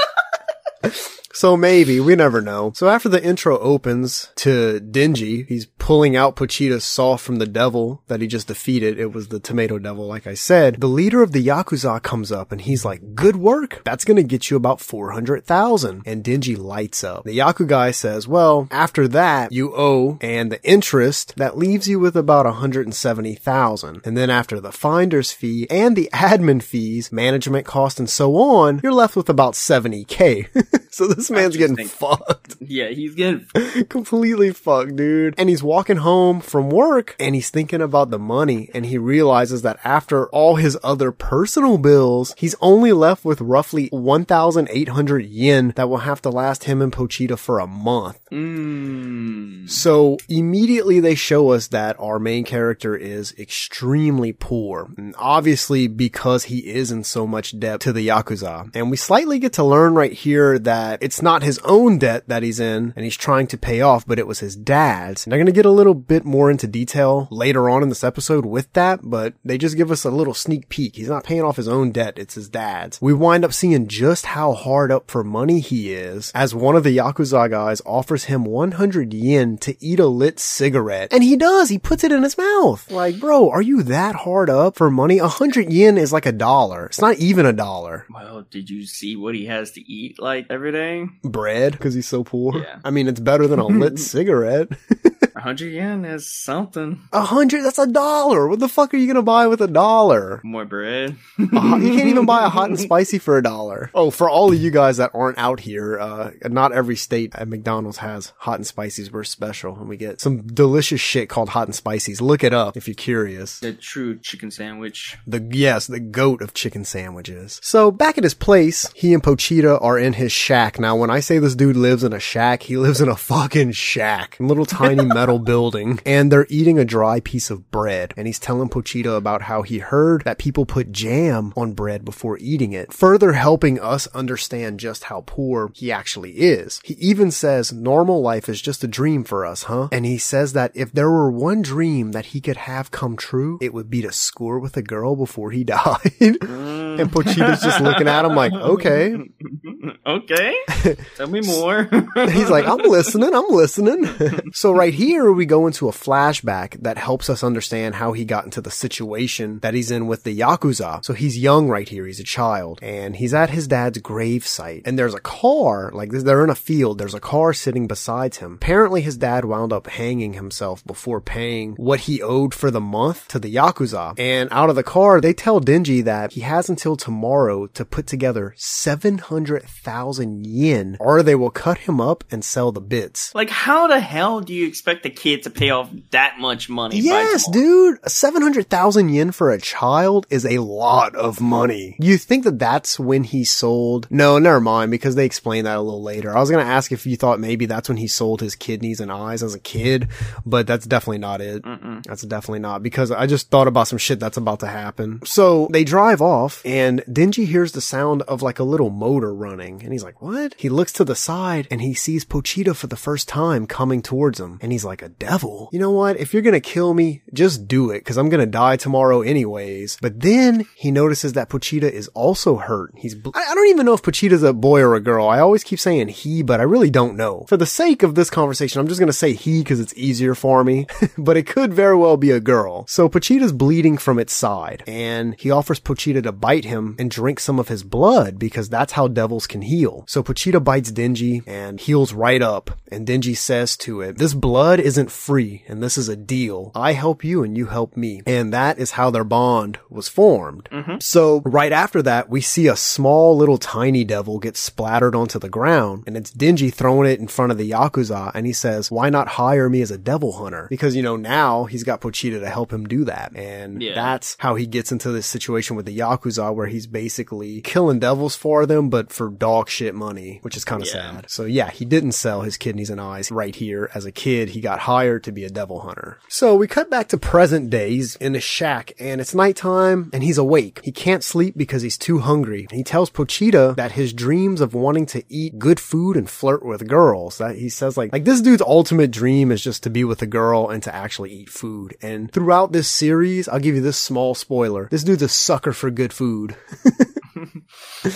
So 1.38 1.56
maybe, 1.56 2.00
we 2.00 2.16
never 2.16 2.40
know. 2.40 2.72
So 2.74 2.88
after 2.88 3.08
the 3.08 3.22
intro 3.22 3.60
opens 3.60 4.32
to 4.38 4.80
Denji, 4.80 5.46
he's 5.46 5.66
pulling 5.66 6.16
out 6.16 6.34
Pochita's 6.34 6.82
saw 6.82 7.16
from 7.16 7.36
the 7.36 7.46
devil 7.46 8.02
that 8.08 8.20
he 8.20 8.26
just 8.26 8.48
defeated. 8.48 8.98
It 8.98 9.12
was 9.12 9.28
the 9.28 9.38
tomato 9.38 9.78
devil, 9.78 10.04
like 10.04 10.26
I 10.26 10.34
said. 10.34 10.80
The 10.80 10.88
leader 10.88 11.22
of 11.22 11.30
the 11.30 11.46
Yakuza 11.46 12.02
comes 12.02 12.32
up 12.32 12.50
and 12.50 12.60
he's 12.60 12.84
like, 12.84 13.14
good 13.14 13.36
work. 13.36 13.82
That's 13.84 14.04
gonna 14.04 14.24
get 14.24 14.50
you 14.50 14.56
about 14.56 14.80
400,000. 14.80 16.02
And 16.04 16.24
Denji 16.24 16.58
lights 16.58 17.04
up. 17.04 17.22
The 17.22 17.38
Yaku 17.38 17.68
guy 17.68 17.92
says, 17.92 18.26
well, 18.26 18.66
after 18.72 19.06
that, 19.06 19.52
you 19.52 19.72
owe 19.76 20.18
and 20.20 20.50
the 20.50 20.60
interest, 20.64 21.36
that 21.36 21.56
leaves 21.56 21.86
you 21.86 22.00
with 22.00 22.16
about 22.16 22.46
170,000. 22.46 24.00
And 24.04 24.16
then 24.16 24.28
after 24.28 24.58
the 24.58 24.72
finder's 24.72 25.30
fee 25.30 25.68
and 25.70 25.94
the 25.94 26.10
admin 26.12 26.64
fees, 26.64 27.12
management 27.12 27.64
cost 27.64 28.00
and 28.00 28.10
so 28.10 28.34
on, 28.34 28.80
you're 28.82 28.90
left 28.90 29.14
with 29.14 29.28
about 29.28 29.54
70k. 29.54 30.87
so 30.98 31.06
this 31.06 31.30
man's 31.30 31.56
getting 31.56 31.76
fucked. 31.86 32.56
yeah, 32.60 32.88
he's 32.88 33.14
getting 33.14 33.46
Completely 33.88 34.52
fucked, 34.52 34.96
dude. 34.96 35.34
And 35.38 35.48
he's 35.48 35.62
walking 35.62 35.98
home 35.98 36.40
from 36.40 36.70
work 36.70 37.14
and 37.20 37.36
he's 37.36 37.50
thinking 37.50 37.80
about 37.80 38.10
the 38.10 38.18
money 38.18 38.68
and 38.74 38.84
he 38.84 38.98
realizes 38.98 39.62
that 39.62 39.78
after 39.84 40.28
all 40.30 40.56
his 40.56 40.76
other 40.82 41.12
personal 41.12 41.78
bills, 41.78 42.34
he's 42.36 42.56
only 42.60 42.92
left 42.92 43.24
with 43.24 43.40
roughly 43.40 43.86
1,800 43.92 45.24
yen 45.26 45.72
that 45.76 45.88
will 45.88 45.98
have 45.98 46.20
to 46.22 46.30
last 46.30 46.64
him 46.64 46.82
and 46.82 46.92
Pochita 46.92 47.38
for 47.38 47.60
a 47.60 47.66
month. 47.68 48.18
mm, 48.32 49.70
So 49.70 50.18
immediately 50.28 50.98
they 50.98 51.14
show 51.14 51.50
us 51.52 51.68
that 51.68 51.94
our 52.00 52.18
main 52.18 52.42
character 52.42 52.96
is 52.96 53.32
extremely 53.38 54.32
poor. 54.32 54.88
And 54.96 55.14
obviously 55.16 55.86
because 55.86 56.44
he 56.44 56.66
is 56.66 56.90
in 56.90 57.04
so 57.04 57.24
much 57.24 57.56
debt 57.58 57.80
to 57.82 57.92
the 57.92 58.08
Yakuza. 58.08 58.74
And 58.74 58.90
we 58.90 58.96
slightly 58.96 59.38
get 59.38 59.52
to 59.54 59.62
learn 59.64 59.94
right 59.94 60.12
here 60.12 60.58
that 60.60 60.87
it's 61.00 61.22
not 61.22 61.42
his 61.42 61.58
own 61.64 61.98
debt 61.98 62.24
that 62.28 62.42
he's 62.42 62.60
in 62.60 62.92
and 62.96 63.04
he's 63.04 63.16
trying 63.16 63.46
to 63.48 63.58
pay 63.58 63.80
off, 63.80 64.06
but 64.06 64.18
it 64.18 64.26
was 64.26 64.40
his 64.40 64.56
dad's. 64.56 65.26
And 65.26 65.32
they're 65.32 65.38
going 65.38 65.46
to 65.46 65.52
get 65.52 65.66
a 65.66 65.70
little 65.70 65.94
bit 65.94 66.24
more 66.24 66.50
into 66.50 66.66
detail 66.66 67.28
later 67.30 67.68
on 67.68 67.82
in 67.82 67.88
this 67.88 68.04
episode 68.04 68.46
with 68.46 68.72
that, 68.72 69.00
but 69.02 69.34
they 69.44 69.58
just 69.58 69.76
give 69.76 69.90
us 69.90 70.04
a 70.04 70.10
little 70.10 70.34
sneak 70.34 70.68
peek. 70.68 70.96
He's 70.96 71.08
not 71.08 71.24
paying 71.24 71.42
off 71.42 71.56
his 71.56 71.68
own 71.68 71.92
debt. 71.92 72.18
It's 72.18 72.34
his 72.34 72.48
dad's. 72.48 73.00
We 73.00 73.12
wind 73.12 73.44
up 73.44 73.52
seeing 73.52 73.88
just 73.88 74.26
how 74.26 74.52
hard 74.52 74.90
up 74.90 75.10
for 75.10 75.24
money 75.24 75.60
he 75.60 75.92
is 75.92 76.32
as 76.34 76.54
one 76.54 76.76
of 76.76 76.84
the 76.84 76.96
Yakuza 76.96 77.50
guys 77.50 77.82
offers 77.86 78.24
him 78.24 78.44
100 78.44 79.12
yen 79.14 79.58
to 79.58 79.76
eat 79.84 80.00
a 80.00 80.06
lit 80.06 80.38
cigarette. 80.38 81.12
And 81.12 81.22
he 81.22 81.36
does. 81.36 81.68
He 81.68 81.78
puts 81.78 82.04
it 82.04 82.12
in 82.12 82.22
his 82.22 82.38
mouth. 82.38 82.90
Like, 82.90 83.18
bro, 83.20 83.50
are 83.50 83.62
you 83.62 83.82
that 83.84 84.14
hard 84.14 84.50
up 84.50 84.76
for 84.76 84.90
money? 84.90 85.20
100 85.20 85.72
yen 85.72 85.98
is 85.98 86.12
like 86.12 86.26
a 86.26 86.32
dollar. 86.32 86.86
It's 86.86 87.00
not 87.00 87.16
even 87.16 87.46
a 87.46 87.52
dollar. 87.52 88.06
well, 88.10 88.42
did 88.50 88.70
you 88.70 88.86
see 88.86 89.16
what 89.16 89.34
he 89.34 89.46
has 89.46 89.72
to 89.72 89.80
eat 89.80 90.20
like 90.20 90.46
every 90.50 90.67
day? 90.72 91.06
Bread, 91.22 91.72
because 91.72 91.94
he's 91.94 92.08
so 92.08 92.24
poor. 92.24 92.58
Yeah. 92.58 92.78
I 92.84 92.90
mean, 92.90 93.08
it's 93.08 93.20
better 93.20 93.46
than 93.46 93.58
a 93.58 93.66
lit 93.66 93.98
cigarette. 93.98 94.68
A 95.38 95.40
hundred 95.40 95.72
yen 95.72 96.04
is 96.04 96.26
something. 96.26 97.00
A 97.12 97.22
hundred, 97.22 97.62
that's 97.62 97.78
a 97.78 97.86
dollar. 97.86 98.48
What 98.48 98.58
the 98.58 98.68
fuck 98.68 98.92
are 98.92 98.96
you 98.96 99.06
gonna 99.06 99.22
buy 99.22 99.46
with 99.46 99.60
a 99.60 99.68
dollar? 99.68 100.40
More 100.42 100.64
bread. 100.64 101.14
You 101.38 101.46
can't 101.48 101.84
even 102.08 102.26
buy 102.26 102.44
a 102.44 102.48
hot 102.48 102.70
and 102.70 102.80
spicy 102.88 103.18
for 103.20 103.38
a 103.38 103.42
dollar. 103.42 103.88
Oh, 103.94 104.10
for 104.10 104.28
all 104.28 104.52
of 104.52 104.58
you 104.60 104.72
guys 104.72 104.96
that 104.96 105.12
aren't 105.14 105.38
out 105.38 105.60
here, 105.60 105.96
uh, 105.96 106.32
not 106.46 106.72
every 106.72 106.96
state 106.96 107.36
at 107.36 107.46
McDonald's 107.46 107.98
has 107.98 108.32
hot 108.38 108.56
and 108.56 108.66
spices. 108.66 109.12
We're 109.12 109.22
special 109.22 109.76
and 109.78 109.88
we 109.88 109.96
get 109.96 110.20
some 110.20 110.42
delicious 110.44 111.00
shit 111.00 111.28
called 111.28 111.50
hot 111.50 111.68
and 111.68 111.74
spices. 111.74 112.20
Look 112.20 112.42
it 112.42 112.52
up 112.52 112.76
if 112.76 112.88
you're 112.88 112.96
curious. 112.96 113.60
the 113.60 113.74
true 113.74 114.18
chicken 114.18 114.50
sandwich. 114.50 115.16
The, 115.24 115.48
yes, 115.52 115.86
the 115.86 116.00
goat 116.00 116.42
of 116.42 116.52
chicken 116.52 116.84
sandwiches. 116.84 117.60
So 117.62 117.92
back 117.92 118.18
at 118.18 118.24
his 118.24 118.34
place, 118.34 118.90
he 118.92 119.14
and 119.14 119.22
Pochita 119.22 119.80
are 119.80 120.00
in 120.00 120.14
his 120.14 120.32
shack. 120.32 120.80
Now, 120.80 120.96
when 120.96 121.10
I 121.10 121.20
say 121.20 121.38
this 121.38 121.54
dude 121.54 121.76
lives 121.76 122.02
in 122.02 122.12
a 122.12 122.18
shack, 122.18 122.64
he 122.64 122.76
lives 122.76 123.00
in 123.00 123.08
a 123.08 123.14
fucking 123.16 123.70
shack. 123.72 124.36
Little 124.40 124.66
tiny 124.66 125.04
metal 125.18 125.27
building. 125.36 126.00
And 126.06 126.32
they're 126.32 126.46
eating 126.48 126.78
a 126.78 126.84
dry 126.84 127.20
piece 127.20 127.50
of 127.50 127.70
bread. 127.70 128.14
And 128.16 128.26
he's 128.26 128.38
telling 128.38 128.70
Pochita 128.70 129.16
about 129.16 129.42
how 129.42 129.62
he 129.62 129.78
heard 129.78 130.22
that 130.24 130.38
people 130.38 130.64
put 130.64 130.92
jam 130.92 131.52
on 131.56 131.72
bread 131.72 132.04
before 132.04 132.38
eating 132.38 132.72
it, 132.72 132.92
further 132.92 133.32
helping 133.32 133.80
us 133.80 134.06
understand 134.08 134.78
just 134.78 135.04
how 135.04 135.24
poor 135.26 135.72
he 135.74 135.90
actually 135.90 136.32
is. 136.32 136.80
He 136.84 136.94
even 136.94 137.30
says 137.30 137.72
normal 137.72 138.22
life 138.22 138.48
is 138.48 138.62
just 138.62 138.84
a 138.84 138.88
dream 138.88 139.24
for 139.24 139.44
us, 139.44 139.64
huh? 139.64 139.88
And 139.90 140.06
he 140.06 140.18
says 140.18 140.52
that 140.52 140.70
if 140.74 140.92
there 140.92 141.10
were 141.10 141.30
one 141.30 141.62
dream 141.62 142.12
that 142.12 142.26
he 142.26 142.40
could 142.40 142.56
have 142.56 142.90
come 142.92 143.16
true, 143.16 143.58
it 143.60 143.74
would 143.74 143.90
be 143.90 144.02
to 144.02 144.12
score 144.12 144.58
with 144.60 144.76
a 144.76 144.82
girl 144.82 145.16
before 145.16 145.50
he 145.50 145.64
died. 145.64 145.98
Mm. 146.20 147.00
and 147.00 147.10
Pochita's 147.10 147.62
just 147.62 147.80
looking 147.80 148.06
at 148.06 148.24
him 148.24 148.34
like, 148.34 148.52
okay. 148.52 149.16
okay. 150.06 150.54
Tell 151.16 151.26
me 151.26 151.40
more. 151.40 151.88
He's 152.14 152.50
like, 152.50 152.66
I'm 152.66 152.78
listening, 152.78 153.34
I'm 153.34 153.48
listening. 153.48 154.06
so 154.52 154.72
right 154.72 154.94
here, 154.94 155.17
we 155.26 155.46
go 155.46 155.66
into 155.66 155.88
a 155.88 155.92
flashback 155.92 156.80
that 156.82 156.98
helps 156.98 157.28
us 157.28 157.42
understand 157.42 157.96
how 157.96 158.12
he 158.12 158.24
got 158.24 158.44
into 158.44 158.60
the 158.60 158.70
situation 158.70 159.58
that 159.60 159.74
he's 159.74 159.90
in 159.90 160.06
with 160.06 160.24
the 160.24 160.38
Yakuza. 160.38 161.04
So 161.04 161.12
he's 161.12 161.38
young 161.38 161.68
right 161.68 161.88
here, 161.88 162.06
he's 162.06 162.20
a 162.20 162.24
child, 162.24 162.78
and 162.82 163.16
he's 163.16 163.34
at 163.34 163.50
his 163.50 163.68
dad's 163.68 163.98
grave 163.98 164.46
site. 164.46 164.82
And 164.84 164.98
there's 164.98 165.14
a 165.14 165.20
car, 165.20 165.90
like 165.92 166.10
they're 166.10 166.44
in 166.44 166.50
a 166.50 166.54
field, 166.54 166.98
there's 166.98 167.14
a 167.14 167.20
car 167.20 167.52
sitting 167.52 167.86
beside 167.86 168.36
him. 168.36 168.54
Apparently 168.54 169.00
his 169.00 169.16
dad 169.16 169.44
wound 169.44 169.72
up 169.72 169.88
hanging 169.88 170.34
himself 170.34 170.84
before 170.84 171.20
paying 171.20 171.74
what 171.74 172.00
he 172.00 172.22
owed 172.22 172.54
for 172.54 172.70
the 172.70 172.80
month 172.80 173.28
to 173.28 173.38
the 173.38 173.54
Yakuza. 173.54 174.18
And 174.18 174.48
out 174.52 174.70
of 174.70 174.76
the 174.76 174.82
car, 174.82 175.20
they 175.20 175.32
tell 175.32 175.60
Denji 175.60 176.04
that 176.04 176.32
he 176.32 176.42
has 176.42 176.68
until 176.68 176.96
tomorrow 176.96 177.66
to 177.68 177.84
put 177.84 178.06
together 178.06 178.54
700,000 178.56 180.46
yen 180.46 180.96
or 181.00 181.22
they 181.22 181.34
will 181.34 181.50
cut 181.50 181.78
him 181.78 182.00
up 182.00 182.24
and 182.30 182.44
sell 182.44 182.72
the 182.72 182.80
bits. 182.80 183.34
Like, 183.34 183.50
how 183.50 183.86
the 183.86 184.00
hell 184.00 184.40
do 184.40 184.54
you 184.54 184.66
expect 184.66 185.02
a 185.08 185.14
kid 185.14 185.42
to 185.42 185.50
pay 185.50 185.70
off 185.70 185.90
that 186.10 186.38
much 186.38 186.68
money? 186.68 186.98
Yes, 186.98 187.48
dude. 187.50 187.98
700,000 188.06 189.08
yen 189.08 189.32
for 189.32 189.50
a 189.50 189.60
child 189.60 190.26
is 190.30 190.46
a 190.46 190.58
lot 190.58 191.14
of 191.16 191.40
money. 191.40 191.96
You 191.98 192.18
think 192.18 192.44
that 192.44 192.58
that's 192.58 192.98
when 192.98 193.24
he 193.24 193.44
sold? 193.44 194.06
No, 194.10 194.38
never 194.38 194.60
mind 194.60 194.90
because 194.90 195.14
they 195.14 195.24
explain 195.24 195.64
that 195.64 195.76
a 195.76 195.80
little 195.80 196.02
later. 196.02 196.36
I 196.36 196.40
was 196.40 196.50
going 196.50 196.64
to 196.64 196.70
ask 196.70 196.92
if 196.92 197.06
you 197.06 197.16
thought 197.16 197.40
maybe 197.40 197.66
that's 197.66 197.88
when 197.88 197.98
he 197.98 198.06
sold 198.06 198.40
his 198.40 198.54
kidneys 198.54 199.00
and 199.00 199.10
eyes 199.10 199.42
as 199.42 199.54
a 199.54 199.58
kid, 199.58 200.08
but 200.46 200.66
that's 200.66 200.86
definitely 200.86 201.18
not 201.18 201.40
it. 201.40 201.64
That's 202.04 202.22
definitely 202.22 202.60
not 202.60 202.82
because 202.82 203.10
I 203.10 203.26
just 203.26 203.50
thought 203.50 203.68
about 203.68 203.88
some 203.88 203.98
shit 203.98 204.20
that's 204.20 204.36
about 204.36 204.60
to 204.60 204.66
happen. 204.66 205.20
So 205.24 205.68
they 205.72 205.84
drive 205.84 206.20
off 206.20 206.62
and 206.64 207.00
Denji 207.06 207.46
hears 207.46 207.72
the 207.72 207.80
sound 207.80 208.22
of 208.22 208.42
like 208.42 208.58
a 208.58 208.64
little 208.64 208.90
motor 208.90 209.34
running 209.34 209.82
and 209.82 209.92
he's 209.92 210.04
like, 210.04 210.20
what? 210.20 210.54
He 210.58 210.68
looks 210.68 210.92
to 210.94 211.04
the 211.04 211.14
side 211.14 211.66
and 211.70 211.80
he 211.80 211.94
sees 211.94 212.24
Pochita 212.24 212.76
for 212.76 212.86
the 212.86 212.96
first 212.96 213.28
time 213.28 213.66
coming 213.66 214.02
towards 214.02 214.38
him 214.38 214.58
and 214.60 214.72
he's 214.72 214.84
like, 214.84 214.97
a 215.02 215.08
devil? 215.08 215.68
You 215.72 215.78
know 215.78 215.90
what? 215.90 216.16
If 216.16 216.32
you're 216.32 216.42
gonna 216.42 216.60
kill 216.60 216.94
me, 216.94 217.22
just 217.32 217.68
do 217.68 217.90
it 217.90 218.00
because 218.00 218.16
I'm 218.16 218.28
gonna 218.28 218.46
die 218.46 218.76
tomorrow 218.76 219.22
anyways. 219.22 219.98
But 220.00 220.20
then 220.20 220.66
he 220.74 220.90
notices 220.90 221.32
that 221.34 221.48
Pochita 221.48 221.90
is 221.90 222.08
also 222.08 222.56
hurt. 222.56 222.92
He's, 222.96 223.14
bl- 223.14 223.30
I 223.34 223.44
I 223.50 223.54
don't 223.54 223.68
even 223.68 223.86
know 223.86 223.94
if 223.94 224.02
Pochita's 224.02 224.42
a 224.42 224.52
boy 224.52 224.80
or 224.82 224.94
a 224.94 225.00
girl. 225.00 225.26
I 225.28 225.40
always 225.40 225.64
keep 225.64 225.80
saying 225.80 226.08
he, 226.08 226.42
but 226.42 226.60
I 226.60 226.64
really 226.64 226.90
don't 226.90 227.16
know. 227.16 227.46
For 227.48 227.56
the 227.56 227.66
sake 227.66 228.02
of 228.02 228.14
this 228.14 228.30
conversation, 228.30 228.80
I'm 228.80 228.88
just 228.88 229.00
gonna 229.00 229.12
say 229.12 229.32
he 229.32 229.60
because 229.60 229.80
it's 229.80 229.94
easier 229.96 230.34
for 230.34 230.62
me, 230.64 230.86
but 231.18 231.36
it 231.36 231.46
could 231.46 231.72
very 231.72 231.96
well 231.96 232.16
be 232.16 232.30
a 232.30 232.40
girl. 232.40 232.86
So 232.86 233.08
Pochita's 233.08 233.52
bleeding 233.52 233.98
from 233.98 234.18
its 234.18 234.32
side 234.32 234.84
and 234.86 235.34
he 235.38 235.50
offers 235.50 235.80
Pochita 235.80 236.22
to 236.22 236.32
bite 236.32 236.64
him 236.64 236.96
and 236.98 237.10
drink 237.10 237.40
some 237.40 237.58
of 237.58 237.68
his 237.68 237.82
blood 237.82 238.38
because 238.38 238.68
that's 238.68 238.92
how 238.92 239.08
devils 239.08 239.46
can 239.46 239.62
heal. 239.62 240.04
So 240.06 240.22
Pochita 240.22 240.62
bites 240.62 240.92
Denji 240.92 241.42
and 241.46 241.80
heals 241.80 242.12
right 242.12 242.42
up. 242.42 242.70
And 242.90 243.06
Denji 243.06 243.36
says 243.36 243.76
to 243.78 244.00
it, 244.00 244.18
this 244.18 244.34
blood 244.34 244.80
isn't 244.80 245.10
free 245.10 245.64
and 245.68 245.82
this 245.82 245.98
is 245.98 246.08
a 246.08 246.16
deal. 246.16 246.72
I 246.74 246.92
help 246.92 247.24
you 247.24 247.42
and 247.42 247.56
you 247.56 247.66
help 247.66 247.96
me. 247.96 248.22
And 248.26 248.52
that 248.52 248.78
is 248.78 248.92
how 248.92 249.10
their 249.10 249.24
bond 249.24 249.78
was 249.90 250.08
formed. 250.08 250.68
Mm-hmm. 250.72 250.96
So 251.00 251.42
right 251.44 251.72
after 251.72 252.02
that, 252.02 252.28
we 252.28 252.40
see 252.40 252.66
a 252.66 252.76
small 252.76 253.36
little 253.36 253.58
tiny 253.58 254.04
devil 254.04 254.38
get 254.38 254.56
splattered 254.56 255.14
onto 255.14 255.38
the 255.38 255.48
ground 255.48 256.04
and 256.06 256.16
it's 256.16 256.30
Denji 256.32 256.72
throwing 256.72 257.10
it 257.10 257.20
in 257.20 257.28
front 257.28 257.52
of 257.52 257.58
the 257.58 257.70
Yakuza 257.70 258.30
and 258.34 258.46
he 258.46 258.52
says, 258.52 258.90
why 258.90 259.10
not 259.10 259.28
hire 259.28 259.68
me 259.68 259.82
as 259.82 259.90
a 259.90 259.98
devil 259.98 260.32
hunter? 260.32 260.66
Because, 260.70 260.96
you 260.96 261.02
know, 261.02 261.16
now 261.16 261.64
he's 261.64 261.84
got 261.84 262.00
Pochita 262.00 262.40
to 262.40 262.48
help 262.50 262.72
him 262.72 262.86
do 262.86 263.04
that. 263.04 263.32
And 263.36 263.82
Yeah. 263.82 263.94
that's 263.94 264.36
how 264.38 264.54
he 264.54 264.66
gets 264.66 264.92
into 264.92 265.10
this 265.10 265.26
situation 265.26 265.76
with 265.76 265.86
the 265.86 265.96
Yakuza 265.98 266.54
where 266.54 266.66
he's 266.66 266.86
basically 266.86 267.60
killing 267.60 267.98
devils 267.98 268.34
for 268.36 268.66
them, 268.66 268.88
but 268.88 269.12
for 269.12 269.28
dog 269.30 269.68
shit 269.68 269.94
money, 269.94 270.38
which 270.42 270.56
is 270.56 270.64
kind 270.64 270.82
of 270.82 270.88
Yeah. 270.88 270.92
sad. 271.14 271.24
So 271.28 271.44
yeah, 271.44 271.70
he 271.70 271.84
didn't 271.84 272.12
sell 272.12 272.42
his 272.42 272.56
kidneys 272.78 272.90
and 272.90 273.00
eyes 273.00 273.32
right 273.32 273.56
here. 273.56 273.90
As 273.92 274.04
a 274.04 274.12
kid, 274.12 274.50
he 274.50 274.60
got 274.60 274.78
hired 274.80 275.24
to 275.24 275.32
be 275.32 275.44
a 275.44 275.50
devil 275.50 275.80
hunter. 275.80 276.18
So 276.28 276.54
we 276.54 276.68
cut 276.68 276.88
back 276.88 277.08
to 277.08 277.18
present 277.18 277.70
days 277.70 278.14
in 278.16 278.36
a 278.36 278.40
shack 278.40 278.92
and 279.00 279.20
it's 279.20 279.34
nighttime 279.34 280.10
and 280.12 280.22
he's 280.22 280.38
awake. 280.38 280.80
He 280.84 280.92
can't 280.92 281.24
sleep 281.24 281.56
because 281.56 281.82
he's 281.82 281.98
too 281.98 282.20
hungry. 282.20 282.68
He 282.70 282.84
tells 282.84 283.10
Pochita 283.10 283.74
that 283.74 283.92
his 283.92 284.12
dreams 284.12 284.60
of 284.60 284.74
wanting 284.74 285.06
to 285.06 285.24
eat 285.28 285.58
good 285.58 285.80
food 285.80 286.16
and 286.16 286.30
flirt 286.30 286.64
with 286.64 286.86
girls, 286.86 287.38
that 287.38 287.56
he 287.56 287.68
says 287.68 287.96
like, 287.96 288.12
like 288.12 288.24
this 288.24 288.40
dude's 288.40 288.62
ultimate 288.62 289.10
dream 289.10 289.50
is 289.50 289.60
just 289.60 289.82
to 289.82 289.90
be 289.90 290.04
with 290.04 290.22
a 290.22 290.26
girl 290.26 290.68
and 290.68 290.80
to 290.84 290.94
actually 290.94 291.32
eat 291.32 291.50
food. 291.50 291.96
And 292.00 292.30
throughout 292.30 292.70
this 292.70 292.88
series, 292.88 293.48
I'll 293.48 293.58
give 293.58 293.74
you 293.74 293.82
this 293.82 293.98
small 293.98 294.36
spoiler. 294.36 294.86
This 294.88 295.02
dude's 295.02 295.22
a 295.22 295.28
sucker 295.28 295.72
for 295.72 295.90
good 295.90 296.12
food. 296.12 296.54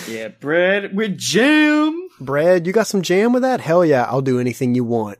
Yeah, 0.07 0.29
bread 0.29 0.95
with 0.95 1.17
jam. 1.17 2.09
Bread, 2.19 2.65
you 2.67 2.73
got 2.73 2.87
some 2.87 3.01
jam 3.01 3.33
with 3.33 3.41
that? 3.43 3.61
Hell 3.61 3.85
yeah, 3.85 4.03
I'll 4.05 4.21
do 4.21 4.39
anything 4.39 4.75
you 4.75 4.83
want. 4.83 5.19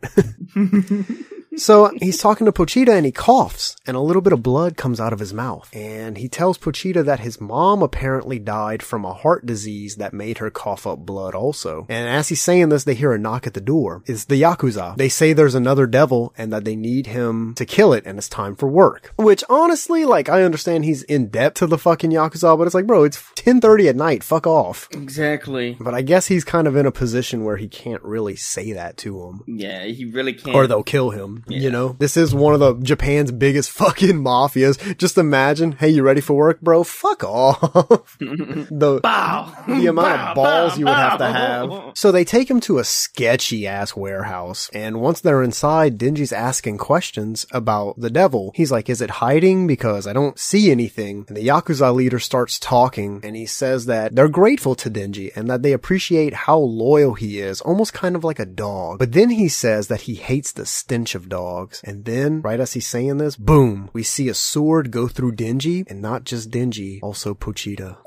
So 1.58 1.92
he's 2.00 2.18
talking 2.20 2.46
to 2.46 2.52
Pochita 2.52 2.90
and 2.90 3.06
he 3.06 3.12
coughs 3.12 3.76
and 3.86 3.96
a 3.96 4.00
little 4.02 4.22
bit 4.22 4.34
of 4.34 4.44
blood 4.44 4.78
comes 4.78 5.00
out 5.00 5.14
of 5.14 5.20
his 5.20 5.34
mouth. 5.34 5.70
And 5.74 6.18
he 6.18 6.28
tells 6.28 6.58
Pochita 6.58 7.04
that 7.06 7.20
his 7.20 7.40
mom 7.40 7.82
apparently 7.82 8.40
died 8.40 8.82
from 8.84 9.06
a 9.06 9.14
heart 9.14 9.46
disease 9.46 9.96
that 9.98 10.14
made 10.14 10.40
her 10.40 10.50
cough 10.50 10.88
up 10.88 11.00
blood 11.00 11.36
also. 11.36 11.86
And 11.90 12.08
as 12.10 12.30
he's 12.30 12.42
saying 12.42 12.70
this, 12.70 12.84
they 12.84 12.96
hear 12.96 13.14
a 13.14 13.20
knock 13.20 13.46
at 13.48 13.54
the 13.54 13.62
door. 13.62 14.04
It's 14.06 14.26
the 14.26 14.42
Yakuza. 14.42 14.96
They 14.98 15.10
say 15.10 15.34
there's 15.34 15.56
another 15.56 15.86
devil 15.88 16.34
and 16.38 16.52
that 16.54 16.66
they 16.66 16.76
need 16.76 17.08
him 17.08 17.54
to 17.56 17.66
kill 17.66 17.94
it 17.94 18.04
and 18.06 18.18
it's 18.18 18.30
time 18.30 18.56
for 18.56 18.68
work. 18.68 19.14
Which 19.18 19.44
honestly, 19.50 20.06
like, 20.06 20.30
I 20.30 20.44
understand 20.44 20.86
he's 20.86 21.04
in 21.04 21.28
debt 21.28 21.56
to 21.56 21.68
the 21.68 21.78
fucking 21.78 22.12
Yakuza, 22.12 22.58
but 22.58 22.66
it's 22.66 22.74
like, 22.76 22.88
bro, 22.88 23.04
it's 23.04 23.18
1030 23.38 23.90
at 23.90 23.96
night. 23.96 24.24
Fuck 24.24 24.48
off. 24.48 24.88
Exactly. 24.92 25.78
But 25.80 25.94
I 25.94 26.02
guess 26.02 26.28
he's 26.28 26.44
kind 26.44 26.68
of 26.68 26.76
in 26.76 26.86
a 26.86 26.92
position 26.92 27.44
where 27.44 27.58
he 27.58 27.68
can't 27.68 28.02
really 28.04 28.36
say 28.36 28.72
that 28.74 28.98
to 28.98 29.22
him 29.24 29.44
Yeah, 29.48 29.84
he 29.86 30.06
really 30.06 30.34
can't. 30.34 30.56
or 30.56 30.68
they'll 30.68 30.84
kill 30.84 31.12
him. 31.12 31.43
You 31.48 31.70
know, 31.70 31.96
this 32.00 32.18
is 32.18 32.34
one 32.34 32.54
of 32.54 32.60
the 32.60 32.76
Japan's 32.76 33.32
biggest 33.32 33.72
fucking 33.84 34.24
mafias. 34.24 34.98
Just 34.98 35.18
imagine, 35.18 35.74
hey, 35.74 35.90
you 35.90 36.04
ready 36.04 36.22
for 36.22 36.34
work, 36.34 36.62
bro? 36.62 36.84
Fuck 36.84 37.24
off. 37.24 38.18
the 38.20 39.00
Bow. 39.02 39.54
the 39.68 39.88
amount 39.88 40.18
Bow, 40.18 40.30
of 40.30 40.36
balls 40.36 40.72
bow, 40.74 40.78
you 40.80 40.86
would 40.86 40.94
have 40.96 41.18
to 41.20 41.32
have. 41.32 41.92
So 41.96 42.12
they 42.12 42.24
take 42.26 42.50
him 42.50 42.60
to 42.62 42.80
a 42.80 42.84
sketchy 42.84 43.68
ass 43.68 43.96
warehouse, 43.96 44.70
and 44.74 45.02
once 45.02 45.22
they're 45.22 45.44
inside, 45.44 45.98
Denji's 45.98 46.34
asking 46.34 46.78
questions 46.78 47.46
about 47.52 48.00
the 48.00 48.10
devil. 48.10 48.52
He's 48.56 48.72
like, 48.72 48.90
"Is 48.90 49.02
it 49.02 49.10
hiding? 49.10 49.68
Because 49.68 50.08
I 50.08 50.14
don't 50.14 50.40
see 50.40 50.72
anything." 50.72 51.26
And 51.28 51.38
the 51.38 51.48
yakuza 51.48 51.94
leader 51.94 52.20
starts 52.20 52.60
talking, 52.60 53.22
and 53.24 53.36
he 53.36 53.46
says 53.46 53.86
that 53.86 54.16
they're 54.16 54.28
grateful 54.28 54.76
to 54.76 54.90
Denji 54.90 55.32
and 55.36 55.50
that 55.50 55.62
they 55.62 55.74
appreciate 55.74 56.34
how 56.34 56.58
loyal 56.58 57.14
he 57.14 57.40
is, 57.40 57.62
almost 57.62 57.94
kind 57.94 58.16
of 58.16 58.24
like 58.24 58.40
a 58.40 58.46
dog. 58.46 59.00
But 59.00 59.12
then 59.14 59.32
he 59.32 59.48
says 59.48 59.88
that 59.88 60.02
he 60.02 60.16
hates 60.16 60.52
the 60.52 60.66
stench 60.66 61.16
of 61.16 61.30
dogs. 61.34 61.82
And 61.84 62.06
then, 62.06 62.42
right 62.42 62.60
as 62.60 62.74
he's 62.74 62.86
saying 62.86 63.18
this, 63.18 63.36
boom, 63.36 63.90
we 63.92 64.04
see 64.04 64.30
a 64.30 64.36
sword 64.36 64.92
go 64.92 65.08
through 65.08 65.34
Denji, 65.34 65.84
and 65.90 66.00
not 66.02 66.26
just 66.26 66.52
Denji, 66.52 67.00
also 67.02 67.34
Pochita. 67.34 67.98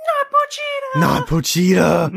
Not 0.97 1.26
Pochita! 1.26 2.11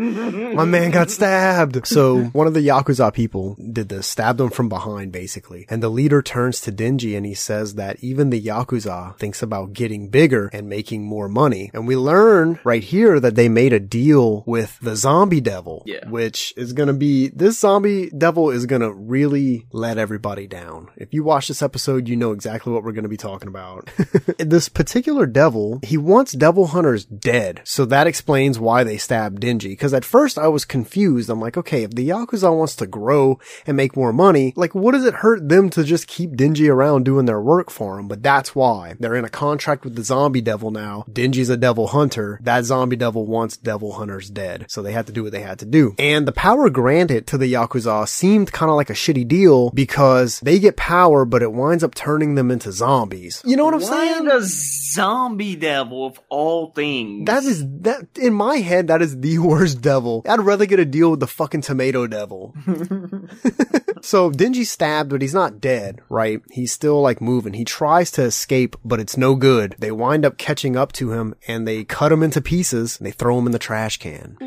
My 0.56 0.64
man 0.64 0.92
got 0.92 1.12
stabbed! 1.12 1.86
So, 1.86 2.24
one 2.28 2.48
of 2.48 2.54
the 2.54 2.66
Yakuza 2.66 3.14
people 3.14 3.56
did 3.56 3.90
this, 3.90 4.08
stabbed 4.08 4.40
him 4.40 4.50
from 4.50 4.70
behind, 4.70 5.12
basically. 5.12 5.66
And 5.70 5.84
the 5.84 5.90
leader 5.90 6.22
turns 6.22 6.62
to 6.62 6.72
Denji 6.72 7.18
and 7.18 7.26
he 7.26 7.34
says 7.34 7.76
that 7.76 8.02
even 8.02 8.30
the 8.30 8.42
Yakuza 8.42 9.18
thinks 9.18 9.44
about 9.44 9.74
getting 9.74 10.08
bigger 10.08 10.50
and 10.54 10.70
making 10.70 11.04
more 11.04 11.28
money. 11.28 11.72
And 11.74 11.88
we 11.88 11.98
learn 11.98 12.60
right 12.64 12.84
here 12.84 13.20
that 13.20 13.36
they 13.36 13.50
made 13.50 13.74
a 13.74 13.82
deal 13.82 14.44
with 14.48 14.80
the 14.82 14.96
zombie 14.96 15.42
devil. 15.42 15.84
Yeah. 15.86 16.08
Which 16.08 16.54
is 16.56 16.72
gonna 16.72 16.94
be, 16.94 17.28
this 17.30 17.60
zombie 17.60 18.10
devil 18.12 18.50
is 18.50 18.66
gonna 18.66 18.94
really 18.94 19.68
let 19.74 19.98
everybody 19.98 20.48
down. 20.48 20.90
If 20.96 21.14
you 21.14 21.26
watch 21.26 21.50
this 21.50 21.62
episode, 21.62 22.08
you 22.08 22.16
know 22.16 22.32
exactly 22.32 22.72
what 22.72 22.84
we're 22.84 22.94
gonna 22.94 23.10
be 23.10 23.18
talking 23.18 23.50
about. 23.50 23.90
this 24.38 24.70
particular 24.70 25.26
devil, 25.26 25.82
he 25.84 25.98
wants 25.98 26.32
devil 26.32 26.68
hunters 26.68 27.04
dead. 27.04 27.62
So 27.66 27.84
that 27.86 28.08
explains 28.08 28.58
why 28.58 28.69
they 28.84 28.98
stabbed 28.98 29.42
Denji. 29.42 29.78
Cause 29.78 29.94
at 29.94 30.06
first 30.06 30.38
I 30.38 30.48
was 30.48 30.66
confused. 30.66 31.30
I'm 31.30 31.40
like, 31.42 31.58
okay, 31.58 31.84
if 31.84 31.92
the 31.92 32.08
Yakuza 32.08 32.56
wants 32.56 32.76
to 32.78 32.88
grow 32.88 33.40
and 33.66 33.76
make 33.78 33.96
more 33.96 34.14
money, 34.14 34.54
like 34.56 34.74
what 34.76 34.92
does 34.94 35.06
it 35.06 35.16
hurt 35.16 35.48
them 35.48 35.70
to 35.72 35.84
just 35.84 36.08
keep 36.08 36.32
Denji 36.32 36.70
around 36.70 37.04
doing 37.06 37.26
their 37.26 37.42
work 37.42 37.70
for 37.70 38.00
him? 38.00 38.08
But 38.08 38.24
that's 38.24 38.56
why. 38.56 38.96
They're 39.00 39.16
in 39.16 39.26
a 39.26 39.30
contract 39.30 39.84
with 39.84 39.96
the 39.96 40.04
zombie 40.04 40.42
devil 40.42 40.72
now. 40.72 41.06
Denji's 41.10 41.50
a 41.50 41.58
devil 41.58 41.88
hunter. 41.88 42.40
That 42.44 42.66
zombie 42.66 42.96
devil 42.96 43.26
wants 43.26 43.58
devil 43.58 43.94
hunters 43.94 44.30
dead. 44.30 44.66
So 44.70 44.82
they 44.82 44.92
had 44.94 45.08
to 45.08 45.14
do 45.14 45.24
what 45.24 45.32
they 45.32 45.42
had 45.42 45.60
to 45.60 45.66
do. 45.66 45.96
And 45.98 46.28
the 46.28 46.32
power 46.32 46.70
granted 46.70 47.28
to 47.28 47.38
the 47.38 47.52
Yakuza 47.54 48.08
seemed 48.08 48.52
kind 48.52 48.70
of 48.70 48.76
like 48.76 48.90
a 48.90 48.94
shitty 48.94 49.28
deal 49.28 49.70
because 49.72 50.40
they 50.42 50.60
get 50.60 50.78
power, 50.78 51.26
but 51.26 51.42
it 51.42 51.52
winds 51.54 51.84
up 51.84 51.96
turning 51.96 52.36
them 52.36 52.52
into 52.52 52.72
zombies. 52.72 53.42
You 53.46 53.56
know 53.58 53.66
what 53.66 53.74
I'm 53.74 53.82
Why 53.82 53.88
saying? 53.88 54.26
the 54.26 54.42
zombie 54.42 55.56
devil 55.56 56.06
of 56.06 56.20
all 56.30 56.72
things? 56.72 57.26
That 57.28 57.44
is 57.44 57.64
that 57.82 58.08
in 58.18 58.34
my 58.34 58.58
head 58.62 58.88
that 58.88 59.01
is 59.01 59.20
the 59.20 59.38
worst 59.39 59.82
devil. 59.82 60.24
I'd 60.28 60.39
rather 60.39 60.66
get 60.66 60.80
a 60.80 60.86
deal 60.86 61.12
with 61.12 61.20
the 61.20 61.28
fucking 61.28 61.62
tomato 61.62 62.08
devil. 62.08 62.54
so 64.01 64.32
Denji's 64.32 64.70
stabbed, 64.70 65.10
but 65.10 65.22
he's 65.22 65.34
not 65.34 65.62
dead, 65.62 66.01
right? 66.10 66.42
He's 66.51 66.72
still 66.72 67.01
like 67.01 67.22
moving. 67.22 67.54
He 67.54 67.66
tries 67.66 68.12
to 68.12 68.24
escape, 68.24 68.75
but 68.84 69.00
it's 69.00 69.18
no 69.18 69.36
good. 69.36 69.75
They 69.80 69.92
wind 69.92 70.25
up 70.25 70.38
catching 70.38 70.75
up 70.75 70.92
to 70.94 71.12
him 71.12 71.36
and 71.48 71.68
they 71.68 71.84
cut 71.84 72.12
him 72.12 72.24
into 72.24 72.42
pieces 72.42 72.98
and 72.98 73.08
they 73.08 73.12
throw 73.12 73.38
him 73.38 73.46
in 73.46 73.51
the 73.51 73.60
trash 73.60 73.98
can. 73.98 74.38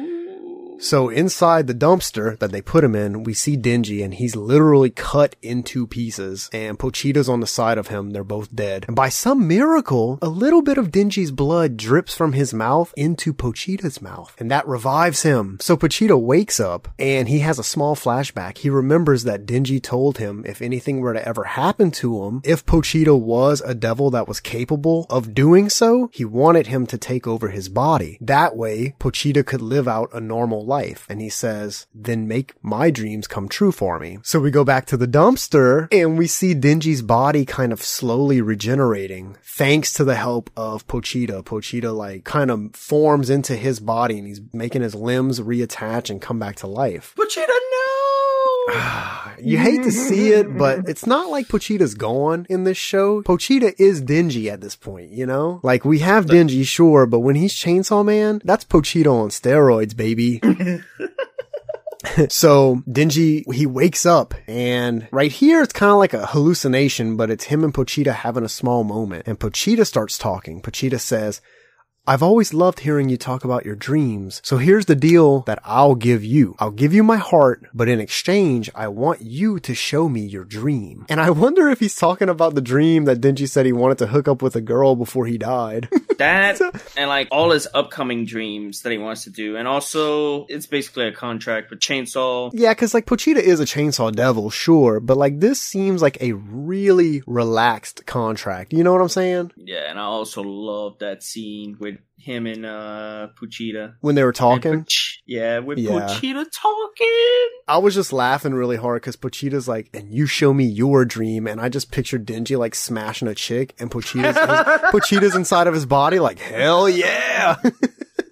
So 0.83 1.11
inside 1.11 1.69
the 1.69 1.77
dumpster 1.77 2.37
that 2.41 2.51
they 2.51 2.61
put 2.61 2.83
him 2.83 2.97
in, 2.97 3.23
we 3.23 3.35
see 3.35 3.57
Denji 3.57 4.05
and 4.05 4.13
he's 4.13 4.35
literally 4.35 4.91
cut 4.91 5.37
into 5.41 5.87
pieces 5.87 6.51
and 6.53 6.77
Pochita's 6.77 7.29
on 7.29 7.39
the 7.39 7.47
side 7.47 7.79
of 7.79 7.87
him. 7.87 8.11
They're 8.11 8.25
both 8.25 8.53
dead. 8.53 8.87
And 8.89 8.97
by 8.97 9.09
some 9.09 9.47
miracle, 9.47 10.19
a 10.21 10.29
little 10.29 10.61
bit 10.61 10.79
of 10.79 10.91
Denji's 10.91 11.31
blood 11.31 11.77
drips 11.77 12.17
from 12.17 12.33
his 12.33 12.53
mouth 12.53 12.93
into 12.97 13.33
Pochita's 13.33 14.03
mouth 14.03 14.35
and 14.41 14.51
that 14.51 14.67
revives 14.67 15.23
him. 15.23 15.57
So 15.61 15.77
Pochita 15.77 16.21
wakes 16.21 16.59
up 16.59 16.89
and 16.99 17.29
he 17.29 17.39
has 17.39 17.61
a 17.61 17.65
small 17.65 17.95
flashback. 17.95 18.59
He 18.59 18.69
remembers 18.69 19.23
that 19.23 19.47
Denji 19.47 19.81
told 19.81 20.19
him 20.19 20.43
if 20.45 20.61
anything 20.61 20.99
were 20.99 21.15
to 21.15 21.27
ever 21.27 21.45
happen 21.45 21.93
to 21.93 22.25
him, 22.25 22.43
if 22.45 22.67
Pochita 22.67 23.17
was 23.17 23.61
a 23.61 23.77
devil 23.77 24.11
that 24.11 24.27
was 24.27 24.41
capable 24.41 25.07
of 25.09 25.33
doing 25.33 25.69
so, 25.69 26.11
he 26.13 26.25
wanted 26.25 26.67
him 26.67 26.89
to 26.89 26.99
take 26.99 27.29
over 27.29 27.51
his 27.51 27.69
body. 27.69 28.19
That 28.21 28.57
way, 28.57 28.97
Pochita 28.99 29.47
could 29.47 29.63
live 29.63 29.87
out 29.87 30.11
a 30.13 30.21
normal 30.21 30.67
life 30.67 30.72
life. 30.73 31.07
And 31.11 31.21
he 31.21 31.29
says, 31.29 31.87
then 31.95 32.27
make 32.27 32.55
my 32.63 32.91
dreams 32.91 33.27
come 33.27 33.49
true 33.49 33.73
for 33.73 33.99
me. 33.99 34.19
So 34.23 34.41
we 34.41 34.51
go 34.51 34.65
back 34.65 34.87
to 34.87 34.97
the 34.97 35.13
dumpster 35.19 35.89
and 35.93 36.19
we 36.19 36.27
see 36.27 36.55
Denji's 36.55 37.03
body 37.03 37.45
kind 37.45 37.73
of 37.73 37.83
slowly 37.83 38.41
regenerating 38.41 39.37
thanks 39.43 39.93
to 39.95 40.05
the 40.05 40.17
help 40.17 40.51
of 40.57 40.87
Pochita. 40.87 41.43
Pochita 41.43 41.95
like 41.95 42.25
kind 42.25 42.51
of 42.51 42.75
forms 42.75 43.29
into 43.31 43.55
his 43.57 43.81
body 43.81 44.19
and 44.19 44.27
he's 44.27 44.41
making 44.53 44.83
his 44.83 44.95
limbs 44.95 45.41
reattach 45.41 46.11
and 46.11 46.21
come 46.23 46.39
back 46.39 46.57
to 46.57 46.67
life. 46.67 47.15
Pochita, 47.17 47.49
no! 47.49 48.02
Ah, 48.69 49.35
you 49.41 49.59
hate 49.59 49.83
to 49.83 49.91
see 49.91 50.33
it, 50.33 50.57
but 50.57 50.89
it's 50.89 51.07
not 51.07 51.31
like 51.31 51.49
Pochita's 51.49 51.95
gone 51.95 52.47
in 52.49 52.65
this 52.65 52.77
show. 52.77 53.23
Pochita 53.23 53.75
is 53.79 54.03
Denji 54.03 54.51
at 54.51 54.61
this 54.61 54.77
point, 54.77 55.11
you 55.11 55.27
know? 55.27 55.61
Like 55.63 55.85
we 55.85 55.99
have 56.01 56.27
Denji, 56.27 56.65
sure, 56.65 57.07
but 57.07 57.21
when 57.21 57.37
he's 57.37 57.55
Chainsaw 57.55 58.05
Man, 58.05 58.41
that's 58.45 58.65
Pochita 58.65 59.13
on 59.13 59.31
steroids, 59.31 59.97
baby. 59.97 60.41
so 62.29 62.83
Denji, 62.89 63.51
he 63.53 63.67
wakes 63.67 64.05
up 64.07 64.35
and 64.47 65.09
right 65.13 65.33
here 65.33 65.63
it's 65.63 65.73
kind 65.73 65.93
of 65.93 65.99
like 65.99 66.15
a 66.15 66.27
hallucination, 66.27 67.17
but 67.17 67.31
it's 67.31 67.45
him 67.45 67.65
and 67.65 67.75
Pochita 67.75 68.13
having 68.13 68.45
a 68.45 68.49
small 68.49 68.85
moment. 68.85 69.27
And 69.27 69.39
Pochita 69.39 69.87
starts 69.87 70.19
talking. 70.19 70.61
Pochita 70.61 71.01
says, 71.01 71.41
I've 72.05 72.23
always 72.23 72.53
loved 72.53 72.81
hearing 72.81 73.09
you 73.09 73.17
talk 73.17 73.45
about 73.45 73.65
your 73.65 73.77
dreams. 73.77 74.41
So 74.45 74.57
here's 74.59 74.87
the 74.87 74.97
deal 74.97 75.43
that 75.43 75.61
I'll 75.65 75.95
give 75.95 76.25
you. 76.25 76.57
I'll 76.59 76.73
give 76.73 76.93
you 76.93 77.05
my 77.05 77.17
heart, 77.17 77.65
but 77.73 77.89
in 77.89 78.01
exchange, 78.01 78.69
I 78.75 78.89
want 78.89 79.21
you 79.21 79.61
to 79.61 79.73
show 79.73 80.09
me 80.09 80.23
your 80.23 80.45
dream. 80.45 81.07
And 81.09 81.21
I 81.21 81.31
wonder 81.31 81.69
if 81.69 81.79
he's 81.79 81.95
talking 81.95 82.29
about 82.29 82.57
the 82.57 82.61
dream 82.61 83.05
that 83.05 83.21
Denji 83.21 83.49
said 83.49 83.67
he 83.67 83.73
wanted 83.73 83.99
to 83.99 84.09
hook 84.09 84.27
up 84.27 84.43
with 84.43 84.57
a 84.57 84.61
girl 84.61 84.97
before 84.97 85.27
he 85.27 85.39
died. 85.39 85.89
That 86.19 86.61
and 86.97 87.09
like 87.09 87.29
all 87.33 87.51
his 87.51 87.67
upcoming 87.75 88.27
dreams 88.27 88.83
that 88.83 88.93
he 88.93 88.99
wants 88.99 89.25
to 89.25 89.31
do, 89.31 89.57
and 89.57 89.67
also 89.67 90.47
it's 90.47 90.67
basically 90.67 91.09
a 91.09 91.13
contract 91.13 91.71
with 91.71 91.81
Chainsaw. 91.81 92.53
yeah, 92.55 92.73
cause 92.75 92.95
like 92.95 93.07
Pochita 93.07 93.39
is 93.39 93.59
a 93.59 93.65
chainsaw 93.65 94.15
devil, 94.15 94.49
sure, 94.49 95.01
but 95.01 95.17
like 95.17 95.41
this 95.41 95.61
seems 95.61 96.01
like 96.01 96.23
a 96.23 96.35
really 96.35 97.23
relaxed 97.27 98.07
contract. 98.07 98.73
You 98.73 98.85
know 98.85 98.93
what 98.93 99.01
I'm 99.01 99.09
saying? 99.09 99.53
Yeah, 99.83 99.91
and 99.91 99.99
I 99.99 100.03
also 100.03 100.43
love 100.43 100.99
that 101.01 101.23
scene 101.23 101.77
with 101.81 101.97
him 102.17 102.47
and 102.47 102.65
uh 102.65 103.29
Pochita. 103.41 103.95
When 104.01 104.15
they 104.15 104.25
were 104.25 104.33
talking. 104.33 104.85
Puch- 104.85 105.19
yeah, 105.27 105.59
with 105.59 105.79
Yeah. 105.79 105.91
Pochita 105.91 106.45
talking. 106.53 107.49
I 107.69 107.79
was 107.79 107.95
just 107.95 108.13
laughing 108.13 108.55
really 108.55 108.77
hard 108.77 109.03
because 109.03 109.17
Pochita's 109.17 109.69
like, 109.69 109.89
and 109.95 110.13
you 110.13 110.27
show 110.27 110.53
me 110.53 110.65
your 110.65 111.05
dream. 111.05 111.47
And 111.47 111.61
I 111.61 111.69
just 111.69 111.91
pictured 111.91 112.27
Denji 112.27 112.59
like 112.59 112.75
smashing 112.75 113.29
a 113.29 113.35
chick 113.35 113.75
and 113.79 113.91
Pochita's, 113.91 114.37
Pochita's 114.93 115.35
inside 115.35 115.67
of 115.67 115.75
his 115.75 115.87
body 115.87 116.19
like, 116.19 116.39
hell 116.39 116.89
yeah. 116.89 117.57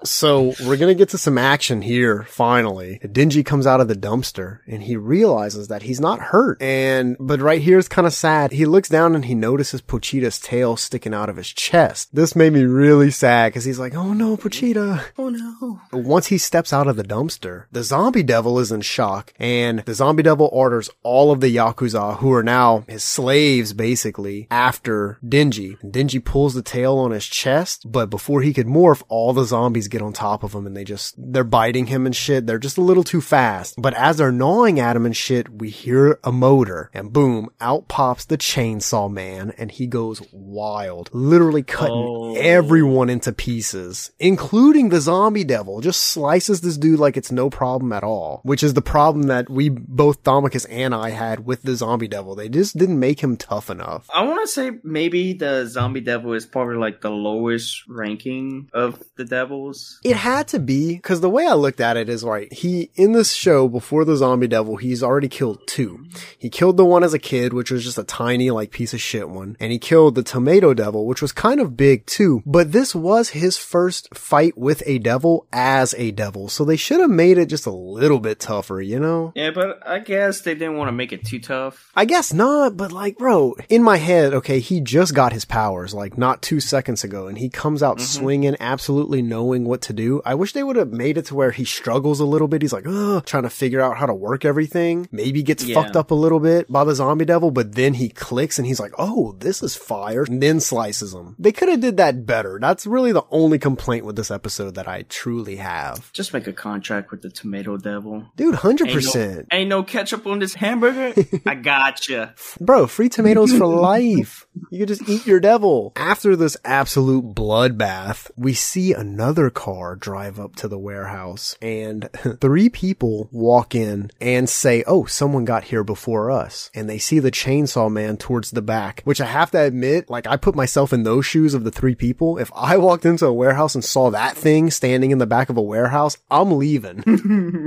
So 0.05 0.53
we're 0.63 0.77
gonna 0.77 0.93
get 0.93 1.09
to 1.09 1.17
some 1.17 1.37
action 1.37 1.81
here, 1.81 2.23
finally. 2.23 2.99
Denji 3.03 3.45
comes 3.45 3.65
out 3.65 3.81
of 3.81 3.87
the 3.87 3.95
dumpster 3.95 4.59
and 4.67 4.83
he 4.83 4.95
realizes 4.95 5.67
that 5.67 5.83
he's 5.83 5.99
not 5.99 6.19
hurt. 6.19 6.61
And, 6.61 7.17
but 7.19 7.39
right 7.39 7.61
here 7.61 7.77
is 7.77 7.87
kind 7.87 8.05
of 8.05 8.13
sad. 8.13 8.51
He 8.51 8.65
looks 8.65 8.89
down 8.89 9.15
and 9.15 9.25
he 9.25 9.35
notices 9.35 9.81
Pochita's 9.81 10.39
tail 10.39 10.77
sticking 10.77 11.13
out 11.13 11.29
of 11.29 11.37
his 11.37 11.49
chest. 11.49 12.13
This 12.13 12.35
made 12.35 12.53
me 12.53 12.63
really 12.63 13.11
sad 13.11 13.51
because 13.51 13.65
he's 13.65 13.79
like, 13.79 13.95
oh 13.95 14.13
no, 14.13 14.37
Pochita. 14.37 15.03
Oh 15.17 15.29
no. 15.29 15.81
Once 15.91 16.27
he 16.27 16.37
steps 16.37 16.71
out 16.71 16.87
of 16.87 16.95
the 16.95 17.03
dumpster, 17.03 17.65
the 17.71 17.83
zombie 17.83 18.23
devil 18.23 18.59
is 18.59 18.71
in 18.71 18.81
shock 18.81 19.33
and 19.39 19.79
the 19.79 19.93
zombie 19.93 20.23
devil 20.23 20.49
orders 20.51 20.89
all 21.03 21.31
of 21.31 21.41
the 21.41 21.55
Yakuza 21.55 22.17
who 22.17 22.31
are 22.31 22.43
now 22.43 22.83
his 22.87 23.03
slaves 23.03 23.73
basically 23.73 24.47
after 24.51 25.17
Denji. 25.25 25.81
And 25.81 25.91
Denji 25.91 26.23
pulls 26.23 26.53
the 26.53 26.61
tail 26.61 26.97
on 26.97 27.11
his 27.11 27.25
chest, 27.25 27.91
but 27.91 28.09
before 28.09 28.41
he 28.41 28.53
could 28.53 28.67
morph, 28.67 29.03
all 29.07 29.33
the 29.33 29.45
zombies 29.45 29.87
get 29.95 30.01
on 30.05 30.13
top 30.13 30.43
of 30.43 30.53
him 30.53 30.65
and 30.67 30.75
they 30.75 30.83
just, 30.83 31.15
they're 31.17 31.43
biting 31.43 31.87
him 31.87 32.05
and 32.05 32.15
shit. 32.15 32.45
They're 32.45 32.59
just 32.67 32.77
a 32.77 32.81
little 32.89 33.03
too 33.03 33.21
fast. 33.21 33.75
But 33.77 33.93
as 33.93 34.17
they're 34.17 34.31
gnawing 34.31 34.79
at 34.79 34.95
him 34.95 35.05
and 35.05 35.15
shit, 35.15 35.49
we 35.61 35.69
hear 35.69 36.19
a 36.23 36.31
motor 36.31 36.89
and 36.93 37.11
boom, 37.13 37.49
out 37.61 37.87
pops 37.87 38.25
the 38.25 38.37
chainsaw 38.37 39.11
man 39.11 39.53
and 39.57 39.71
he 39.71 39.87
goes 39.87 40.21
wild, 40.31 41.09
literally 41.13 41.63
cutting 41.63 41.95
Oh. 41.95 42.35
everyone 42.37 43.09
into 43.09 43.31
pieces, 43.31 44.11
including 44.19 44.89
the 44.89 44.99
zombie 45.01 45.43
devil. 45.43 45.79
Just 45.81 46.01
slices 46.01 46.61
this 46.61 46.77
dude 46.77 46.99
like 46.99 47.15
it's 47.17 47.31
no 47.31 47.49
problem 47.49 47.93
at 47.93 48.03
all, 48.03 48.41
which 48.43 48.63
is 48.63 48.73
the 48.73 48.81
problem 48.81 49.23
that 49.27 49.49
we 49.49 49.69
both 49.69 50.23
Domicus 50.23 50.65
and 50.69 50.93
I 50.93 51.09
had 51.11 51.45
with 51.45 51.61
the 51.63 51.75
zombie 51.75 52.07
devil. 52.07 52.35
They 52.35 52.49
just 52.49 52.77
didn't 52.77 52.99
make 52.99 53.21
him 53.21 53.37
tough 53.37 53.69
enough. 53.69 54.09
I 54.13 54.23
want 54.23 54.41
to 54.41 54.47
say 54.47 54.71
maybe 54.83 55.33
the 55.33 55.65
zombie 55.67 56.01
devil 56.01 56.33
is 56.33 56.45
probably 56.45 56.75
like 56.75 57.01
the 57.01 57.09
lowest 57.11 57.83
ranking 57.87 58.69
of 58.73 59.01
the 59.17 59.25
devils. 59.25 59.84
It 60.03 60.15
had 60.15 60.47
to 60.49 60.59
be 60.59 60.95
because 60.95 61.21
the 61.21 61.29
way 61.29 61.47
I 61.47 61.53
looked 61.53 61.79
at 61.79 61.97
it 61.97 62.09
is 62.09 62.23
right. 62.23 62.51
He 62.53 62.91
in 62.95 63.13
this 63.13 63.33
show 63.33 63.67
before 63.67 64.05
the 64.05 64.15
zombie 64.15 64.47
devil, 64.47 64.77
he's 64.77 65.01
already 65.01 65.27
killed 65.27 65.67
two. 65.67 66.05
He 66.37 66.49
killed 66.49 66.77
the 66.77 66.85
one 66.85 67.03
as 67.03 67.13
a 67.13 67.19
kid, 67.19 67.53
which 67.53 67.71
was 67.71 67.83
just 67.83 67.97
a 67.97 68.03
tiny 68.03 68.51
like 68.51 68.71
piece 68.71 68.93
of 68.93 69.01
shit 69.01 69.29
one, 69.29 69.57
and 69.59 69.71
he 69.71 69.79
killed 69.79 70.15
the 70.15 70.23
tomato 70.23 70.73
devil, 70.73 71.05
which 71.05 71.21
was 71.21 71.31
kind 71.31 71.59
of 71.59 71.77
big 71.77 72.05
too. 72.05 72.43
But 72.45 72.71
this 72.71 72.93
was 72.93 73.29
his 73.29 73.57
first 73.57 74.13
fight 74.15 74.57
with 74.57 74.83
a 74.85 74.99
devil 74.99 75.47
as 75.51 75.93
a 75.97 76.11
devil, 76.11 76.49
so 76.49 76.63
they 76.63 76.75
should 76.75 76.99
have 76.99 77.09
made 77.09 77.37
it 77.37 77.47
just 77.47 77.65
a 77.65 77.71
little 77.71 78.19
bit 78.19 78.39
tougher, 78.39 78.81
you 78.81 78.99
know? 78.99 79.31
Yeah, 79.35 79.51
but 79.51 79.85
I 79.87 79.99
guess 79.99 80.41
they 80.41 80.53
didn't 80.53 80.77
want 80.77 80.89
to 80.89 80.93
make 80.93 81.13
it 81.13 81.25
too 81.25 81.39
tough. 81.39 81.91
I 81.95 82.05
guess 82.05 82.33
not, 82.33 82.77
but 82.77 82.91
like, 82.91 83.17
bro, 83.17 83.55
in 83.69 83.83
my 83.83 83.97
head, 83.97 84.33
okay, 84.33 84.59
he 84.59 84.81
just 84.81 85.13
got 85.13 85.33
his 85.33 85.45
powers 85.45 85.93
like 85.93 86.17
not 86.17 86.41
two 86.41 86.59
seconds 86.59 87.03
ago, 87.03 87.27
and 87.27 87.37
he 87.37 87.49
comes 87.49 87.81
out 87.81 87.97
mm-hmm. 87.97 88.05
swinging, 88.05 88.55
absolutely 88.59 89.21
knowing 89.21 89.65
what 89.65 89.74
to 89.83 89.93
do. 89.93 90.21
I 90.25 90.35
wish 90.35 90.53
they 90.53 90.63
would 90.63 90.75
have 90.75 90.91
made 90.91 91.17
it 91.17 91.25
to 91.25 91.35
where 91.35 91.51
he 91.51 91.65
struggles 91.65 92.19
a 92.19 92.25
little 92.25 92.47
bit. 92.47 92.61
He's 92.61 92.73
like, 92.73 92.85
ugh, 92.87 93.25
trying 93.25 93.43
to 93.43 93.49
figure 93.49 93.81
out 93.81 93.97
how 93.97 94.05
to 94.05 94.13
work 94.13 94.45
everything. 94.45 95.07
Maybe 95.11 95.43
gets 95.43 95.63
Yeah. 95.63 95.75
fucked 95.81 95.95
up 95.95 96.11
a 96.11 96.15
little 96.15 96.39
bit 96.39 96.71
by 96.71 96.83
the 96.83 96.95
zombie 96.95 97.25
devil, 97.25 97.51
but 97.51 97.75
then 97.75 97.93
he 97.95 98.09
clicks 98.09 98.57
and 98.57 98.67
he's 98.67 98.79
like, 98.79 98.93
oh, 98.97 99.35
this 99.39 99.61
is 99.63 99.75
fire, 99.75 100.23
and 100.23 100.41
then 100.41 100.59
slices 100.59 101.13
him. 101.13 101.35
They 101.39 101.51
could 101.51 101.69
have 101.69 101.79
did 101.79 101.97
that 101.97 102.25
better. 102.25 102.57
That's 102.61 102.85
really 102.87 103.11
the 103.11 103.25
only 103.31 103.59
complaint 103.59 104.05
with 104.05 104.15
this 104.15 104.31
episode 104.31 104.75
that 104.75 104.87
I 104.87 105.03
truly 105.09 105.57
have. 105.57 106.11
Just 106.13 106.33
make 106.33 106.47
a 106.47 106.53
contract 106.53 107.11
with 107.11 107.21
the 107.21 107.29
tomato 107.29 107.77
devil. 107.77 108.25
Dude, 108.35 108.55
100%. 108.55 108.85
Ain't 108.87 109.15
no, 109.15 109.57
ain't 109.57 109.69
no 109.69 109.83
ketchup 109.83 110.25
on 110.27 110.39
this 110.39 110.53
hamburger. 110.53 111.13
I 111.45 111.55
gotcha. 111.55 112.33
Bro, 112.59 112.87
free 112.87 113.09
tomatoes 113.09 113.51
for 113.51 113.65
life. 113.67 114.47
You 114.69 114.79
could 114.79 114.87
just 114.87 115.07
eat 115.09 115.25
your 115.25 115.39
devil. 115.39 115.91
After 115.95 116.35
this 116.35 116.57
absolute 116.65 117.33
bloodbath, 117.35 118.29
we 118.35 118.53
see 118.53 118.93
another 118.93 119.49
car 119.49 119.64
drive 119.99 120.39
up 120.39 120.55
to 120.55 120.67
the 120.67 120.77
warehouse 120.77 121.57
and 121.61 122.09
three 122.39 122.69
people 122.69 123.27
walk 123.31 123.73
in 123.73 124.11
and 124.21 124.47
say, 124.47 124.83
Oh, 124.85 125.05
someone 125.05 125.45
got 125.45 125.65
here 125.65 125.83
before 125.83 126.29
us. 126.29 126.69
And 126.75 126.89
they 126.89 126.99
see 126.99 127.19
the 127.19 127.31
chainsaw 127.31 127.91
man 127.91 128.17
towards 128.17 128.51
the 128.51 128.61
back, 128.61 129.01
which 129.03 129.19
I 129.19 129.25
have 129.25 129.51
to 129.51 129.59
admit, 129.59 130.09
like 130.09 130.27
I 130.27 130.37
put 130.37 130.55
myself 130.55 130.93
in 130.93 131.03
those 131.03 131.25
shoes 131.25 131.53
of 131.53 131.63
the 131.63 131.71
three 131.71 131.95
people. 131.95 132.37
If 132.37 132.51
I 132.55 132.77
walked 132.77 133.05
into 133.05 133.25
a 133.25 133.33
warehouse 133.33 133.75
and 133.75 133.83
saw 133.83 134.11
that 134.11 134.37
thing 134.37 134.69
standing 134.69 135.11
in 135.11 135.17
the 135.17 135.25
back 135.25 135.49
of 135.49 135.57
a 135.57 135.61
warehouse, 135.61 136.17
I'm 136.29 136.51
leaving. 136.51 136.97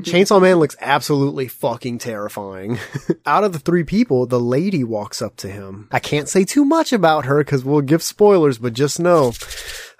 Chainsaw 0.03 0.41
Man 0.41 0.57
looks 0.57 0.77
absolutely 0.81 1.49
fucking 1.49 1.99
terrifying. 1.99 2.79
Out 3.27 3.45
of 3.45 3.53
the 3.53 3.59
three 3.59 3.85
people, 3.85 4.27
the 4.27 4.41
lady 4.41 4.85
walks 4.85 5.21
up 5.21 5.37
to 5.39 5.49
him. 5.49 5.89
I 5.91 5.99
can't 5.99 6.29
say 6.29 6.45
too 6.45 6.65
much 6.65 6.93
about 6.93 7.25
her 7.25 7.39
because 7.39 7.65
we'll 7.65 7.81
give 7.81 8.03
spoilers, 8.03 8.59
but 8.59 8.73
just 8.73 9.01
know. 9.01 9.33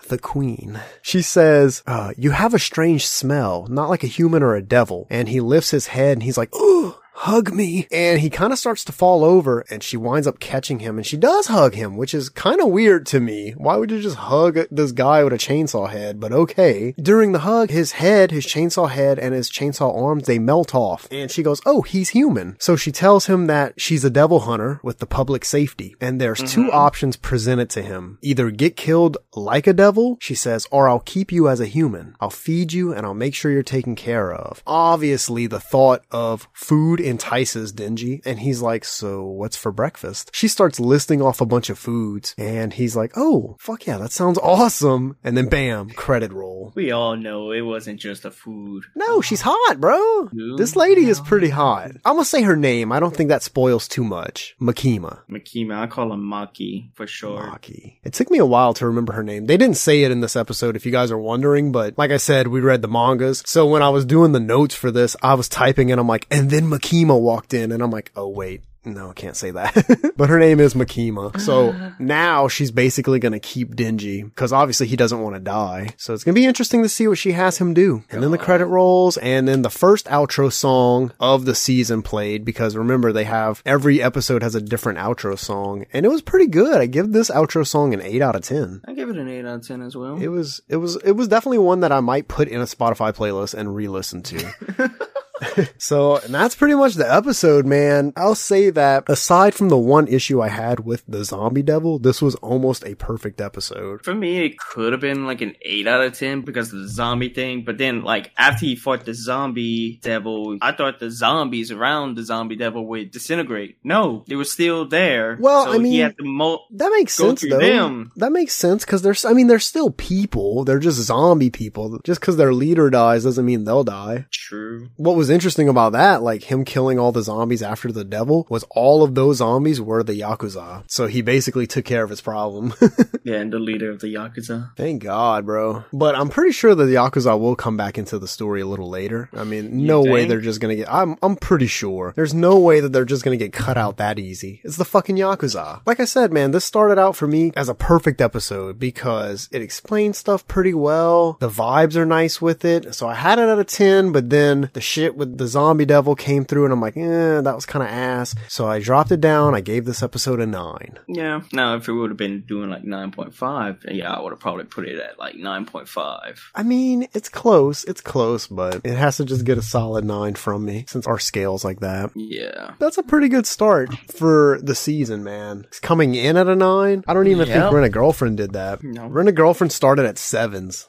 The 0.09 0.19
queen. 0.19 0.81
She 1.03 1.21
says, 1.21 1.83
uh, 1.87 2.13
you 2.17 2.31
have 2.31 2.55
a 2.55 2.59
strange 2.59 3.07
smell, 3.07 3.67
not 3.69 3.91
like 3.91 4.03
a 4.03 4.09
human 4.09 4.43
or 4.43 4.55
a 4.55 4.63
devil. 4.63 5.07
And 5.11 5.29
he 5.29 5.41
lifts 5.41 5.71
his 5.71 5.89
head 5.89 6.13
and 6.13 6.23
he's 6.23 6.39
like, 6.39 6.55
ooh, 6.57 6.95
hug 7.19 7.53
me. 7.53 7.89
And 7.91 8.21
he 8.21 8.31
kind 8.31 8.53
of 8.53 8.59
starts 8.59 8.85
to 8.85 8.93
fall 8.93 9.25
over 9.25 9.65
and 9.71 9.83
she 9.83 9.97
winds 9.97 10.27
up 10.27 10.39
catching 10.39 10.79
him 10.79 10.99
and 10.99 11.07
she 11.07 11.17
does 11.17 11.49
hug 11.49 11.75
him, 11.75 11.97
which 11.97 12.15
is 12.15 12.29
kind 12.29 12.61
of 12.61 12.69
weird 12.69 13.07
to 13.07 13.21
me. 13.21 13.53
Why 13.57 13.77
would 13.77 13.91
you 13.91 14.01
just 14.01 14.17
hug 14.17 14.59
this 14.71 14.93
guy 14.93 15.25
with 15.25 15.33
a 15.33 15.39
chainsaw 15.39 15.91
head? 15.91 16.21
But 16.21 16.33
okay. 16.33 16.95
During 17.01 17.33
the 17.33 17.41
hug, 17.41 17.71
his 17.71 17.93
head, 17.93 18.31
his 18.31 18.47
chainsaw 18.47 18.89
head 18.89 19.19
and 19.19 19.35
his 19.35 19.51
chainsaw 19.51 19.95
arms, 20.01 20.27
they 20.27 20.39
melt 20.39 20.75
off. 20.75 21.09
And 21.11 21.31
she 21.31 21.43
goes, 21.43 21.61
Oh, 21.67 21.83
he's 21.83 22.11
human. 22.11 22.57
So 22.61 22.77
she 22.77 22.93
tells 22.93 23.27
him 23.27 23.47
that 23.47 23.81
she's 23.81 24.05
a 24.05 24.11
devil 24.11 24.41
hunter 24.41 24.81
with 24.85 24.99
the 24.99 25.07
public 25.07 25.45
safety. 25.45 25.97
And 26.01 26.21
there's 26.21 26.39
two 26.39 26.67
mm-hmm. 26.67 26.77
options 26.77 27.17
presented 27.17 27.69
to 27.71 27.83
him. 27.83 28.19
Either 28.23 28.51
get 28.51 28.77
killed 28.77 29.17
like 29.35 29.67
a 29.67 29.73
devil, 29.73 30.19
she 30.21 30.35
says, 30.37 30.67
or 30.71 30.89
I'll 30.89 31.01
keep 31.01 31.33
you 31.33 31.49
as 31.49 31.61
a 31.61 31.67
human. 31.67 32.15
I'll 32.21 32.31
feed 32.31 32.73
you 32.73 32.93
and 32.93 33.05
I'll 33.05 33.15
make 33.15 33.35
sure 33.35 33.51
you're 33.51 33.63
taken 33.65 33.97
care 33.97 34.33
of. 34.33 34.63
Obviously, 34.67 35.47
the 35.47 35.61
thought 35.61 36.05
of 36.11 36.49
food 36.53 37.01
entices 37.09 37.73
Denji 37.73 38.21
and 38.25 38.41
he's 38.41 38.63
like, 38.63 38.85
so 38.85 39.25
what's 39.25 39.57
for 39.57 39.73
breakfast? 39.73 40.31
She 40.33 40.49
starts 40.49 40.81
listing 40.81 41.23
off 41.23 41.41
a 41.41 41.47
bunch 41.47 41.71
of 41.71 41.79
foods 41.79 42.35
and 42.39 42.73
he's 42.73 42.97
like, 42.97 43.13
oh, 43.17 43.57
fuck 43.59 43.87
yeah, 43.87 43.99
that 43.99 44.13
sounds 44.13 44.39
awesome. 44.39 45.17
And 45.25 45.37
then 45.37 45.49
bam, 45.49 45.91
credit 45.91 46.33
roll. 46.33 46.73
We 46.75 46.91
all 46.93 47.17
know 47.17 47.53
it 47.53 47.63
wasn't 47.63 48.01
just 48.01 48.25
a 48.25 48.31
food. 48.31 48.85
No, 48.95 49.21
she's 49.21 49.41
hot, 49.43 49.81
bro. 49.81 50.29
This 50.57 50.77
lady 50.77 51.07
is 51.07 51.21
pretty 51.21 51.49
hot. 51.49 51.93
I'm 52.05 52.15
gonna 52.15 52.25
say 52.25 52.43
her 52.43 52.57
name. 52.57 52.93
I 52.93 53.01
don't 53.01 53.17
think 53.17 53.29
that 53.29 53.43
spoils 53.43 53.89
too 53.89 54.05
much. 54.05 54.55
Makima. 54.61 55.21
Makima, 55.31 55.79
I 55.79 55.87
call 55.87 56.13
him 56.13 56.23
Maki 56.23 56.95
for 56.95 57.07
sure. 57.07 57.41
Maki. 57.41 57.99
It 58.05 58.13
took 58.13 58.31
me 58.31 58.39
a 58.39 58.47
while 58.47 58.75
to 58.75 58.87
remember 58.87 59.13
her 59.13 59.23
name. 59.23 59.47
They 59.47 59.57
didn't 59.57 59.77
say 59.77 60.03
it 60.03 60.11
in 60.11 60.21
this 60.21 60.37
episode 60.37 60.77
if 60.77 60.85
you 60.85 60.93
guys 60.93 61.11
are 61.11 61.19
wondering, 61.19 61.73
but 61.73 61.97
like 61.97 62.11
I 62.11 62.17
said, 62.17 62.49
we 62.49 62.61
read 62.61 62.83
the 62.83 62.89
mangas. 62.89 63.43
So 63.47 63.67
when 63.67 63.83
I 63.83 63.89
was 63.89 64.05
doing 64.05 64.33
the 64.33 64.41
notes 64.41 64.75
for 64.75 64.91
this, 64.91 65.17
I 65.23 65.35
was 65.35 65.49
typing 65.49 65.91
and 65.91 66.01
I'm 66.01 66.09
like, 66.09 66.27
and 66.31 66.51
then 66.51 66.65
Makima 66.65 66.98
walked 67.05 67.55
in 67.55 67.73
and 67.73 67.83
I'm 67.83 67.91
like, 67.91 68.13
oh 68.17 68.29
wait, 68.29 68.63
no, 68.85 69.11
I 69.11 69.13
can't 69.13 69.37
say 69.37 69.51
that. 69.51 70.13
but 70.17 70.29
her 70.29 70.39
name 70.39 70.61
is 70.61 70.75
Makima. 70.75 71.39
So 71.41 71.75
now 71.99 72.49
she's 72.49 72.71
basically 72.71 73.19
going 73.19 73.33
to 73.33 73.41
keep 73.41 73.75
Denji 73.75 74.25
because 74.25 74.53
obviously 74.53 74.87
he 74.87 74.97
doesn't 74.97 75.21
want 75.21 75.37
to 75.37 75.41
die. 75.41 75.91
So 75.97 76.15
it's 76.15 76.25
going 76.25 76.35
to 76.35 76.41
be 76.41 76.47
interesting 76.47 76.83
to 76.83 76.89
see 76.89 77.09
what 77.09 77.19
she 77.19 77.33
has 77.33 77.59
him 77.59 77.75
do. 77.75 78.05
And 78.11 78.23
then 78.23 78.31
the 78.31 78.39
credit 78.39 78.67
rolls 78.67 79.17
and 79.19 79.47
then 79.47 79.63
the 79.63 79.71
first 79.71 80.07
outro 80.07 80.53
song 80.53 81.13
of 81.21 81.45
the 81.45 81.55
season 81.55 82.03
played 82.03 82.45
because 82.45 82.77
remember 82.77 83.13
they 83.13 83.25
have 83.25 83.63
every 83.67 84.03
episode 84.03 84.43
has 84.43 84.55
a 84.55 84.61
different 84.61 84.99
outro 84.99 85.39
song 85.39 85.85
and 85.93 86.07
it 86.07 86.09
was 86.09 86.23
pretty 86.23 86.47
good. 86.47 86.81
I 86.81 86.87
give 86.87 87.13
this 87.13 87.31
outro 87.31 87.67
song 87.67 87.95
an 87.95 88.01
8 88.01 88.23
out 88.23 88.37
of 88.37 88.43
10. 88.43 88.83
I 88.87 88.93
give 88.95 89.11
it 89.11 89.17
an 89.17 89.29
8 89.29 89.45
out 89.45 89.55
of 89.57 89.67
10 89.67 89.83
as 89.83 89.97
well. 89.97 90.17
It 90.17 90.29
was 90.29 90.61
it 90.69 90.77
was 90.77 90.97
it 90.97 91.13
was 91.13 91.29
definitely 91.29 91.59
one 91.59 91.81
that 91.81 91.93
I 91.93 92.01
might 92.01 92.29
put 92.29 92.49
in 92.49 92.61
a 92.61 92.65
Spotify 92.65 93.13
playlist 93.15 93.55
and 93.55 93.75
re-listen 93.75 94.23
to. 94.23 94.95
so 95.79 96.17
and 96.19 96.35
that's 96.35 96.55
pretty 96.57 96.75
much 96.75 96.95
the 96.95 97.11
episode, 97.13 97.67
man. 97.67 98.13
I'll 98.17 98.35
say 98.35 98.71
that 98.71 99.05
aside 99.09 99.55
from 99.55 99.69
the 99.69 99.77
one 99.79 100.09
issue 100.09 100.41
I 100.43 100.49
had 100.49 100.81
with 100.81 101.05
the 101.07 101.25
zombie 101.25 101.63
devil, 101.63 101.99
this 101.99 102.21
was 102.23 102.35
almost 102.37 102.85
a 102.87 102.95
perfect 102.95 103.41
episode. 103.41 104.05
For 104.05 104.15
me, 104.15 104.45
it 104.45 104.59
could 104.59 104.93
have 104.93 105.01
been 105.01 105.27
like 105.27 105.41
an 105.41 105.55
8 105.63 105.87
out 105.87 106.01
of 106.05 106.19
10 106.19 106.43
because 106.43 106.73
of 106.73 106.81
the 106.81 106.89
zombie 106.89 107.29
thing. 107.29 107.65
But 107.65 107.79
then, 107.79 108.03
like, 108.03 108.31
after 108.37 108.67
he 108.67 108.77
fought 108.77 109.05
the 109.05 109.15
zombie 109.15 109.99
devil, 110.03 110.59
I 110.61 110.73
thought 110.73 110.99
the 111.01 111.11
zombies 111.11 111.71
around 111.71 112.17
the 112.17 112.23
zombie 112.25 112.57
devil 112.57 112.87
would 112.89 113.11
disintegrate. 113.11 113.79
No, 113.85 114.25
they 114.29 114.37
were 114.37 114.45
still 114.45 114.87
there. 114.87 115.37
Well, 115.41 115.65
So 115.65 115.73
I 115.73 115.79
mean, 115.79 115.93
he 115.93 115.99
had 115.99 116.17
to 116.19 116.25
mo- 116.25 116.65
That 116.73 116.93
makes 116.97 117.15
sense 117.15 117.43
though. 117.49 117.59
them. 117.59 118.13
That 118.17 118.33
makes 118.33 118.55
sense 118.55 118.85
because 118.85 119.03
there's, 119.03 119.25
I 119.25 119.33
mean, 119.33 119.47
they're 119.47 119.59
still 119.59 119.91
people. 119.91 120.65
They're 120.65 120.79
just 120.79 121.01
zombie 121.01 121.51
people. 121.51 121.99
Just 122.05 122.21
because 122.21 122.37
their 122.37 122.53
leader 122.53 122.91
dies 122.91 123.25
doesn't 123.25 123.45
mean 123.45 123.65
they'll 123.65 123.85
die. 123.85 124.27
True. 124.33 124.89
What 124.97 125.17
was 125.17 125.28
interesting 125.31 125.69
about 125.69 125.93
that, 125.93 126.23
like 126.23 126.45
him 126.45 126.65
killing 126.65 126.99
all 126.99 127.13
the 127.13 127.23
zombies 127.23 127.63
after 127.63 127.91
the 127.93 128.05
devil, 128.05 128.47
was 128.49 128.65
all 128.71 129.03
of 129.03 129.15
those 129.15 129.39
zombies 129.39 129.81
were 129.81 130.03
the 130.03 130.21
Yakuza. 130.21 130.85
So 130.87 131.07
he 131.07 131.23
basically 131.23 131.67
took 131.67 131.85
care 131.85 132.03
of 132.03 132.11
his 132.11 132.21
problem. 132.21 132.75
Yeah, 133.29 133.41
and 133.41 133.53
the 133.53 133.59
leader 133.59 133.91
of 133.91 134.01
the 134.01 134.15
Yakuza. 134.15 134.75
Thank 134.75 135.03
God, 135.03 135.45
bro. 135.45 135.85
But 135.93 136.15
I'm 136.15 136.31
pretty 136.31 136.53
sure 136.53 136.75
that 136.75 136.83
the 136.83 136.95
Yakuza 136.95 137.39
will 137.39 137.57
come 137.57 137.77
back 137.77 137.99
into 137.99 138.19
the 138.19 138.27
story 138.27 138.63
a 138.63 138.67
little 138.67 138.89
later. 138.89 139.29
I 139.35 139.45
mean, 139.45 139.85
no 139.85 140.01
way 140.01 140.25
they're 140.25 140.41
just 140.41 140.61
gonna 140.61 140.77
get, 140.77 140.91
I'm, 140.91 141.19
I'm 141.23 141.37
pretty 141.37 141.67
sure. 141.67 142.15
There's 142.17 142.33
no 142.33 142.59
way 142.59 142.81
that 142.81 142.95
they're 142.95 143.05
just 143.05 143.25
gonna 143.25 143.37
get 143.37 143.53
cut 143.53 143.77
out 143.77 143.99
that 143.99 144.19
easy. 144.19 144.63
It's 144.65 144.79
the 144.79 144.87
fucking 144.87 145.17
Yakuza. 145.17 145.83
Like 145.85 146.01
I 146.01 146.07
said, 146.07 146.33
man, 146.33 146.53
this 146.53 146.65
started 146.65 146.99
out 146.99 147.17
for 147.17 147.27
me 147.27 147.53
as 147.55 147.69
a 147.69 147.75
perfect 147.75 148.23
episode 148.23 148.79
because 148.79 149.47
it 149.53 149.61
explains 149.61 150.17
stuff 150.17 150.49
pretty 150.49 150.73
well. 150.73 151.37
The 151.39 151.51
vibes 151.51 151.97
are 151.97 152.07
nice 152.07 152.41
with 152.41 152.65
it. 152.65 152.95
So 152.95 153.09
I 153.09 153.15
had 153.15 153.39
it 153.39 153.49
at 153.51 153.59
a 153.59 153.65
10, 153.65 154.11
but 154.13 154.31
then 154.31 154.71
the 154.73 154.81
shit 154.81 155.18
with 155.19 155.37
the 155.37 155.47
zombie 155.47 155.85
devil 155.85 156.15
came 156.15 156.45
through 156.45 156.65
and 156.65 156.73
I'm 156.73 156.81
like, 156.81 156.97
eh, 156.97 157.41
that 157.41 157.55
was 157.55 157.67
kind 157.67 157.83
of 157.83 157.91
ass. 157.91 158.35
So 158.49 158.67
I 158.67 158.79
dropped 158.81 159.11
it 159.13 159.21
down. 159.21 159.55
I 159.55 159.61
gave 159.61 159.85
this 159.85 160.03
episode 160.03 160.41
a 160.41 160.47
9. 160.47 160.99
Yeah. 161.09 161.43
Now, 161.53 161.77
if 161.77 161.89
it 161.89 161.93
would 161.93 162.11
have 162.11 162.17
been 162.17 162.43
doing 162.43 162.71
like 162.71 162.85
9.5, 162.85 163.95
yeah, 163.95 164.13
I 164.13 164.21
would 164.21 164.31
have 164.33 164.41
probably 164.41 164.65
put 164.65 164.87
it 164.89 164.99
at 164.99 165.19
like 165.19 165.35
9.5. 165.35 166.39
I 166.55 166.63
mean, 166.63 167.09
it's 167.13 167.29
close. 167.29 167.85
It's 167.85 168.01
close, 168.01 168.47
but 168.47 168.81
it 168.85 168.97
has 168.97 169.17
to 169.19 169.25
just 169.25 169.45
get 169.45 169.59
a 169.59 169.63
solid 169.63 170.05
nine 170.05 170.35
from 170.35 170.65
me 170.65 170.85
since 170.89 171.07
our 171.07 171.19
scale's 171.19 171.65
like 171.65 171.81
that. 171.81 172.11
Yeah. 172.15 172.73
That's 172.79 172.99
a 172.99 173.03
pretty 173.03 173.29
good 173.29 173.47
start 173.47 173.93
for 174.11 174.59
the 174.63 174.75
season, 174.75 175.25
man. 175.25 175.65
It's 175.69 175.81
coming 175.81 176.15
in 176.15 176.37
at 176.37 176.47
a 176.47 176.57
nine. 176.57 177.05
I 177.09 177.15
don't 177.15 177.27
even 177.27 177.47
think 177.47 177.59
Yep. 177.59 177.73
Rent 177.73 177.87
a 177.87 177.91
Girlfriend 177.91 178.37
did 178.37 178.53
that. 178.53 178.83
No. 178.85 179.07
Rent 179.09 179.29
a 179.29 179.33
Girlfriend 179.33 179.73
started 179.73 180.07
at 180.07 180.17
sevens. 180.19 180.87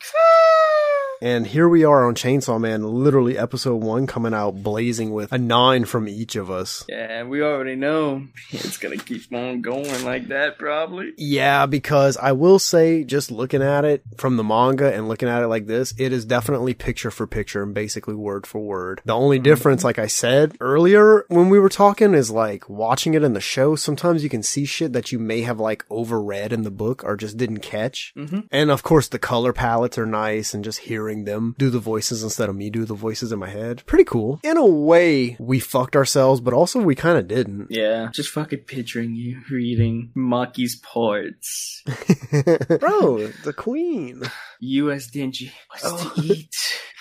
And 1.22 1.46
here 1.48 1.68
we 1.68 1.84
are 1.84 2.08
on 2.08 2.16
Chainsaw 2.16 2.62
Man, 2.62 2.82
literally 2.82 3.38
episode 3.38 3.84
one 3.84 4.08
coming 4.08 4.34
out 4.34 4.64
blazing 4.64 5.12
with 5.12 5.34
a 5.34 5.38
nine 5.38 5.84
from 5.84 6.08
each 6.08 6.38
of 6.38 6.50
us. 6.50 6.86
Yeah, 6.88 7.24
we 7.24 7.42
already 7.42 7.76
know 7.76 8.26
it's 8.52 8.78
gonna 8.78 8.96
keep 8.96 9.24
on 9.34 9.62
going 9.62 10.06
like 10.06 10.30
that, 10.30 10.58
probably. 10.58 11.12
Yeah, 11.18 11.66
because 11.66 12.16
I 12.16 12.32
will 12.32 12.58
say, 12.58 13.04
just 13.04 13.32
looking 13.32 13.62
at 13.62 13.84
it 13.84 14.02
from 14.16 14.38
the 14.38 14.46
manga 14.46 14.94
and 14.94 15.10
looking 15.10 15.28
at 15.28 15.44
it 15.44 15.48
like 15.48 15.68
this, 15.68 15.94
it 15.98 16.14
is 16.14 16.24
definitely 16.24 16.74
picture 16.74 17.12
for 17.12 17.28
picture 17.28 17.64
and 17.64 17.74
basically 17.74 18.16
word 18.16 18.48
for 18.48 18.62
word. 18.62 19.02
The 19.04 19.14
only 19.14 19.40
difference, 19.40 19.84
like 19.84 20.00
I 20.00 20.08
said 20.08 20.56
earlier 20.62 21.26
when 21.28 21.50
we 21.50 21.60
were 21.60 21.68
talking, 21.68 22.14
is 22.14 22.32
like 22.32 22.70
watching 22.70 23.14
it 23.14 23.24
in 23.24 23.34
the 23.34 23.42
show. 23.42 23.76
Sometimes 23.76 24.24
you 24.24 24.30
can 24.30 24.44
see 24.44 24.64
shit 24.64 24.94
that 24.94 25.12
you 25.12 25.20
may 25.20 25.42
have 25.42 25.60
like 25.60 25.86
overread 25.90 26.54
in 26.54 26.64
the 26.64 26.72
book 26.72 27.04
or 27.04 27.18
just 27.18 27.36
didn't 27.36 27.60
catch. 27.60 28.14
Mhm. 28.16 28.48
And 28.52 28.72
of 28.72 28.84
course, 28.84 29.10
the 29.10 29.20
color 29.20 29.52
palettes 29.52 29.98
are 29.98 30.06
nice 30.06 30.54
and 30.54 30.64
just 30.64 30.80
hearing 30.80 31.09
them 31.18 31.56
do 31.58 31.70
the 31.70 31.80
voices 31.80 32.24
instead 32.24 32.50
of 32.50 32.56
me 32.56 32.70
do 32.70 32.86
the 32.86 32.94
voices 32.94 33.32
in 33.32 33.40
my 33.40 33.50
head. 33.50 33.84
Pretty 33.86 34.04
cool. 34.04 34.40
In 34.44 34.58
a 34.58 34.66
way, 34.66 35.36
we 35.40 35.60
fucked 35.60 35.96
ourselves, 35.96 36.40
but 36.42 36.54
also 36.54 36.80
we 36.82 36.96
kind 36.96 37.18
of 37.18 37.28
didn't. 37.28 37.68
Yeah, 37.70 38.10
just 38.14 38.30
fucking 38.30 38.60
picturing 38.60 39.16
you 39.16 39.42
reading 39.52 40.12
Maki's 40.16 40.76
parts. 40.76 41.84
Bro, 42.80 43.32
the 43.44 43.54
queen. 43.56 44.24
U.S. 44.62 45.10
Denji, 45.10 45.52
what's 45.70 45.84
Oh. 45.86 46.14
to 46.16 46.22
eat? 46.22 46.56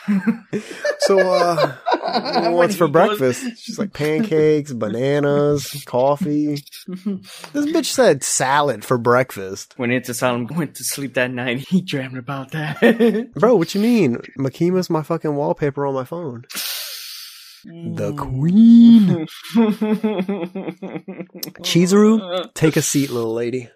So, 1.01 1.19
uh, 1.19 1.73
what's 2.51 2.75
for 2.77 2.87
he 2.87 2.93
goes- 2.93 3.19
breakfast? 3.19 3.45
She's 3.59 3.79
like 3.79 3.93
pancakes, 3.93 4.73
bananas, 4.75 5.83
coffee. 5.87 6.55
This 6.87 7.67
bitch 7.67 7.87
said 7.87 8.23
salad 8.25 8.85
for 8.85 8.99
breakfast. 8.99 9.75
When 9.77 9.91
it's 9.91 10.09
Asylum 10.19 10.47
went 10.47 10.75
to 10.77 10.85
sleep 10.85 11.15
that 11.15 11.31
night, 11.31 11.67
he 11.69 11.81
dreamed 11.81 12.19
about 12.19 12.51
that. 12.53 13.31
Bro, 13.35 13.57
what 13.57 13.75
you 13.75 13.81
mean? 13.81 14.19
Makima's 14.39 14.91
my 14.91 15.03
fucking 15.03 15.35
wallpaper 15.35 15.87
on 15.87 15.95
my 15.95 16.05
phone. 16.05 16.45
The 17.65 18.15
queen. 18.17 19.27
Chizuru, 21.63 22.55
take 22.55 22.77
a 22.77 22.83
seat, 22.83 23.11
little 23.11 23.35
lady. 23.35 23.69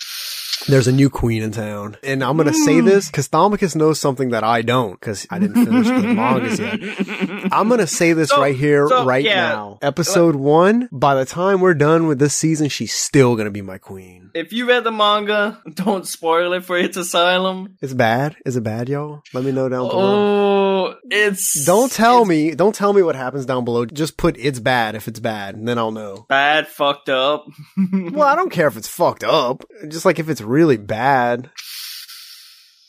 There's 0.68 0.87
a 0.87 0.92
new 0.92 1.11
queen 1.11 1.42
in 1.42 1.53
town. 1.53 1.96
And 2.03 2.22
I'm 2.22 2.37
gonna 2.37 2.53
say 2.53 2.81
mm. 2.81 2.85
this 2.85 3.07
because 3.07 3.29
Domicus 3.29 3.75
knows 3.75 4.01
something 4.01 4.31
that 4.31 4.44
I 4.44 4.62
don't 4.62 4.98
because 4.98 5.27
I 5.31 5.38
didn't 5.38 5.64
finish 5.64 5.87
the 5.87 6.14
mangas 6.14 6.59
yet. 6.59 6.81
I'm 7.50 7.68
gonna 7.68 7.87
say 7.87 8.12
this 8.12 8.28
So- 8.28 8.40
right 8.40 8.55
here, 8.55 8.87
so, 8.88 9.05
right 9.05 9.24
yeah. 9.24 9.35
now. 9.48 9.78
Episode 9.83 10.37
one, 10.37 10.88
by 10.92 11.14
the 11.14 11.24
time 11.24 11.61
we're 11.61 11.74
done 11.74 12.07
with 12.07 12.18
this 12.18 12.35
season, 12.37 12.68
she's 12.68 12.94
still 12.94 13.37
gonna 13.37 13.50
be 13.50 13.62
my 13.62 13.78
queen. 13.78 14.31
if 14.35 14.52
you 14.52 14.66
read 14.68 14.85
the 14.85 14.92
manga, 14.92 15.61
don't 15.74 16.07
spoil 16.07 16.52
it 16.52 16.64
for 16.64 16.76
its 16.78 16.96
Asylum. 16.96 17.76
It's 17.83 17.92
bad? 17.94 18.37
Is 18.46 18.57
it 18.57 18.62
bad, 18.62 18.88
y'all? 18.88 19.22
Let 19.35 19.44
me 19.44 19.52
know 19.52 19.68
down 19.68 19.88
below. 19.88 20.87
Oh, 20.88 20.94
it's 21.11 21.64
Don't 21.64 21.90
tell 21.92 22.20
it's 22.20 22.28
me, 22.28 22.55
don't 22.55 22.74
tell 22.74 22.92
me 22.92 23.02
what 23.02 23.16
happens 23.16 23.46
down 23.46 23.64
below. 23.64 23.85
Just 23.87 24.16
put 24.16 24.37
it's 24.38 24.59
bad 24.61 24.94
if 24.94 25.09
it's 25.09 25.20
bad, 25.20 25.55
and 25.57 25.66
then 25.68 25.78
I'll 25.78 25.90
know. 25.90 26.26
bad, 26.28 26.68
fucked 26.68 27.09
up. 27.09 27.46
Well, 27.92 28.28
I 28.28 28.35
don't 28.37 28.50
care 28.52 28.68
if 28.68 28.76
it's 28.76 28.88
fucked 28.88 29.24
up. 29.24 29.64
Just 29.88 30.05
like 30.05 30.18
if 30.18 30.28
it's 30.28 30.40
really 30.40 30.76
bad. 30.76 31.50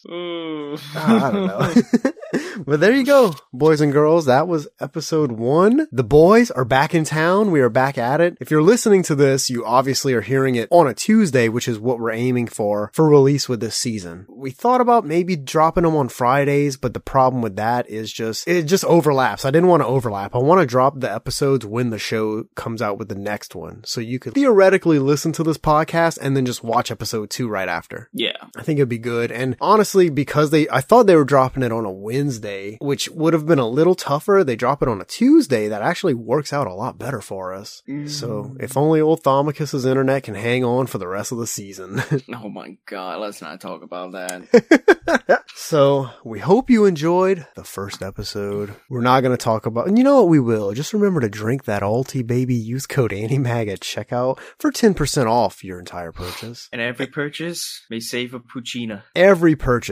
Ooh. 0.10 0.78
I 0.96 1.32
don't 1.32 1.48
know. 1.48 2.12
but 2.66 2.80
there 2.80 2.94
you 2.94 3.06
go, 3.06 3.36
boys 3.52 3.82
and 3.82 3.92
girls. 3.92 4.26
That 4.26 4.48
was 4.48 4.68
episode 4.80 5.32
one. 5.32 5.88
The 5.92 6.04
boys 6.04 6.52
are 6.52 6.66
back 6.66 6.94
in 6.94 7.04
town. 7.04 7.52
We 7.52 7.62
are 7.62 7.70
back 7.70 7.98
at 7.98 8.22
it. 8.22 8.38
If 8.42 8.52
you're 8.52 8.62
listening 8.62 9.04
to 9.04 9.16
this, 9.16 9.50
you 9.50 9.66
obviously 9.66 10.13
are 10.13 10.22
hearing 10.22 10.56
it 10.56 10.68
on 10.72 10.88
a 10.88 10.94
Tuesday, 10.94 11.48
which 11.50 11.68
is 11.68 11.80
what 11.80 12.00
we're 12.00 12.12
aiming 12.12 12.48
for 12.48 12.92
for 12.94 13.08
release 13.08 13.48
with 13.48 13.60
this 13.60 13.78
season. 13.78 14.26
We 14.30 14.52
thought 14.52 14.82
about 14.82 15.06
maybe 15.06 15.36
dropping 15.36 15.84
them 15.84 15.96
on 15.96 16.10
Fridays, 16.10 16.76
but 16.78 16.94
the 16.94 17.00
problem 17.00 17.42
with 17.42 17.56
that 17.56 17.89
is 17.89 18.12
just, 18.12 18.48
it 18.48 18.63
just 18.63 18.86
overlaps. 18.86 19.46
I 19.46 19.52
didn't 19.52 19.70
want 19.70 19.84
to 19.84 19.88
overlap. 19.88 20.36
I 20.36 20.39
want 20.39 20.60
to 20.62 20.66
drop 20.68 21.00
the 21.00 21.13
episodes 21.13 21.66
when 21.66 21.92
the 21.92 22.00
show 22.00 22.44
comes 22.56 22.82
out 22.82 22.98
with 22.98 23.10
the 23.10 23.16
next 23.16 23.56
one. 23.56 23.84
So 23.86 24.02
you 24.02 24.20
could 24.20 24.34
theoretically 24.34 25.00
listen 25.00 25.32
to 25.34 25.44
this 25.44 25.58
podcast 25.58 26.18
and 26.22 26.36
then 26.36 26.46
just 26.46 26.63
watch 26.63 26.92
episode 26.92 27.30
two 27.30 27.48
right 27.48 27.70
after. 27.70 28.10
yeah. 28.13 28.32
I 28.58 28.63
think 28.63 28.80
it'd 28.80 28.89
be 28.89 28.98
good. 28.98 29.32
And 29.32 29.56
honestly, 29.62 29.92
honestly, 29.93 30.10
because 30.10 30.49
they, 30.49 30.67
I 30.69 30.82
thought 30.82 31.06
they 31.06 31.15
were 31.15 31.23
dropping 31.23 31.63
it 31.63 31.71
on 31.71 31.86
a 31.86 31.91
Wednesday, 31.91 32.77
which 32.82 33.10
would 33.10 33.34
have 33.34 33.45
been 33.45 33.60
a 33.60 33.67
little 33.67 33.95
tougher. 33.95 34.43
They 34.43 34.56
drop 34.56 34.82
it 34.82 34.88
on 34.88 35.01
a 35.01 35.06
Tuesday. 35.06 35.67
That 35.67 35.82
actually 35.82 36.15
works 36.15 36.51
out 36.51 36.67
a 36.67 36.73
lot 36.73 36.97
better 36.97 37.21
for 37.21 37.53
us. 37.53 37.84
So 38.08 38.56
if 38.60 38.73
mm. 38.73 38.77
only 38.77 39.01
old 39.01 39.21
Domicus's 39.23 39.86
internet 39.86 40.23
can 40.23 40.36
hang 40.36 40.63
on 40.63 40.88
for 40.88 40.97
the 40.97 41.08
rest 41.08 41.32
of 41.32 41.38
the 41.38 41.47
season. 41.47 42.01
Oh 42.34 42.49
my 42.49 42.77
god, 42.86 43.19
let's 43.19 43.41
not 43.41 43.62
talk 43.62 43.84
about 43.84 44.13
that. 44.13 45.43
so 45.56 46.10
we 46.23 46.39
hope 46.39 46.69
you 46.69 46.86
enjoyed 46.86 47.45
the 47.56 47.63
first 47.63 48.01
episode. 48.01 48.75
We're 48.89 49.01
not 49.01 49.21
going 49.21 49.36
to 49.36 49.43
talk 49.43 49.65
about, 49.65 49.88
and 49.88 49.97
you 49.97 50.03
know 50.03 50.21
what 50.21 50.29
we 50.29 50.39
will. 50.39 50.73
Just 50.73 50.93
remember 50.93 51.19
to 51.21 51.29
drink 51.29 51.65
that 51.65 51.84
Ulti 51.84 52.25
baby. 52.25 52.56
Use 52.56 52.86
code 52.86 53.12
ANIMAG 53.12 53.71
at 53.71 53.82
checkout 53.82 54.39
for 54.58 54.71
10% 54.71 55.27
off 55.27 55.63
your 55.63 55.79
entire 55.79 56.12
purchase. 56.12 56.69
and 56.71 56.82
every 56.82 57.08
purchase 57.08 57.86
may 57.89 57.99
save 57.99 58.34
a 58.34 58.39
Pochita. 58.39 59.03
Every 59.15 59.56
purchase 59.56 59.83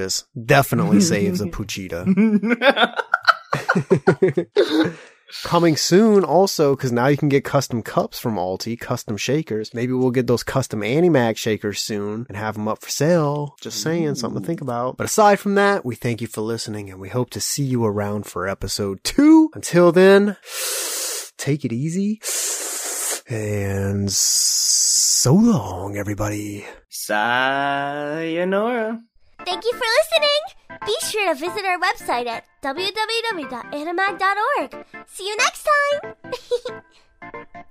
definitely 0.45 1.01
saves 1.01 1.41
a 1.41 1.47
Pochita. 1.47 2.05
Coming 5.43 5.77
soon 5.77 6.25
also, 6.25 6.75
because 6.75 6.91
now 6.91 7.07
you 7.07 7.15
can 7.15 7.29
get 7.29 7.45
custom 7.45 7.81
cups 7.81 8.19
from 8.19 8.35
Ulti, 8.35 8.77
custom 8.77 9.15
shakers. 9.15 9.73
Maybe 9.73 9.93
we'll 9.93 10.11
get 10.11 10.27
those 10.27 10.43
custom 10.43 10.81
Animag 10.81 11.37
shakers 11.37 11.79
soon 11.79 12.25
and 12.27 12.35
have 12.35 12.55
them 12.55 12.67
up 12.67 12.81
for 12.81 12.89
sale. 12.89 13.55
Just 13.61 13.81
saying, 13.81 14.15
something 14.15 14.41
to 14.41 14.45
think 14.45 14.59
about. 14.59 14.97
But 14.97 15.05
aside 15.05 15.39
from 15.39 15.55
that, 15.55 15.85
we 15.85 15.95
thank 15.95 16.19
you 16.19 16.27
for 16.27 16.41
listening 16.41 16.89
and 16.89 16.99
we 16.99 17.07
hope 17.07 17.29
to 17.29 17.39
see 17.39 17.63
you 17.63 17.85
around 17.85 18.25
for 18.25 18.45
episode 18.45 19.05
two. 19.05 19.49
Until 19.53 19.93
then, 19.93 20.35
take 21.37 21.63
it 21.63 21.71
easy 21.71 22.19
and 23.31 24.11
so 24.11 25.33
long, 25.33 25.95
everybody. 25.95 26.65
Sayonara. 26.89 28.99
Thank 29.45 29.63
you 29.65 29.73
for 29.73 29.85
listening. 29.99 30.41
Be 30.85 30.95
sure 31.09 31.33
to 31.33 31.39
visit 31.39 31.65
our 31.65 31.79
website 31.79 32.27
at 32.27 32.45
www.animag.org. 32.61 34.85
See 35.07 35.27
you 35.27 35.35
next 35.37 35.67
time. 35.67 36.15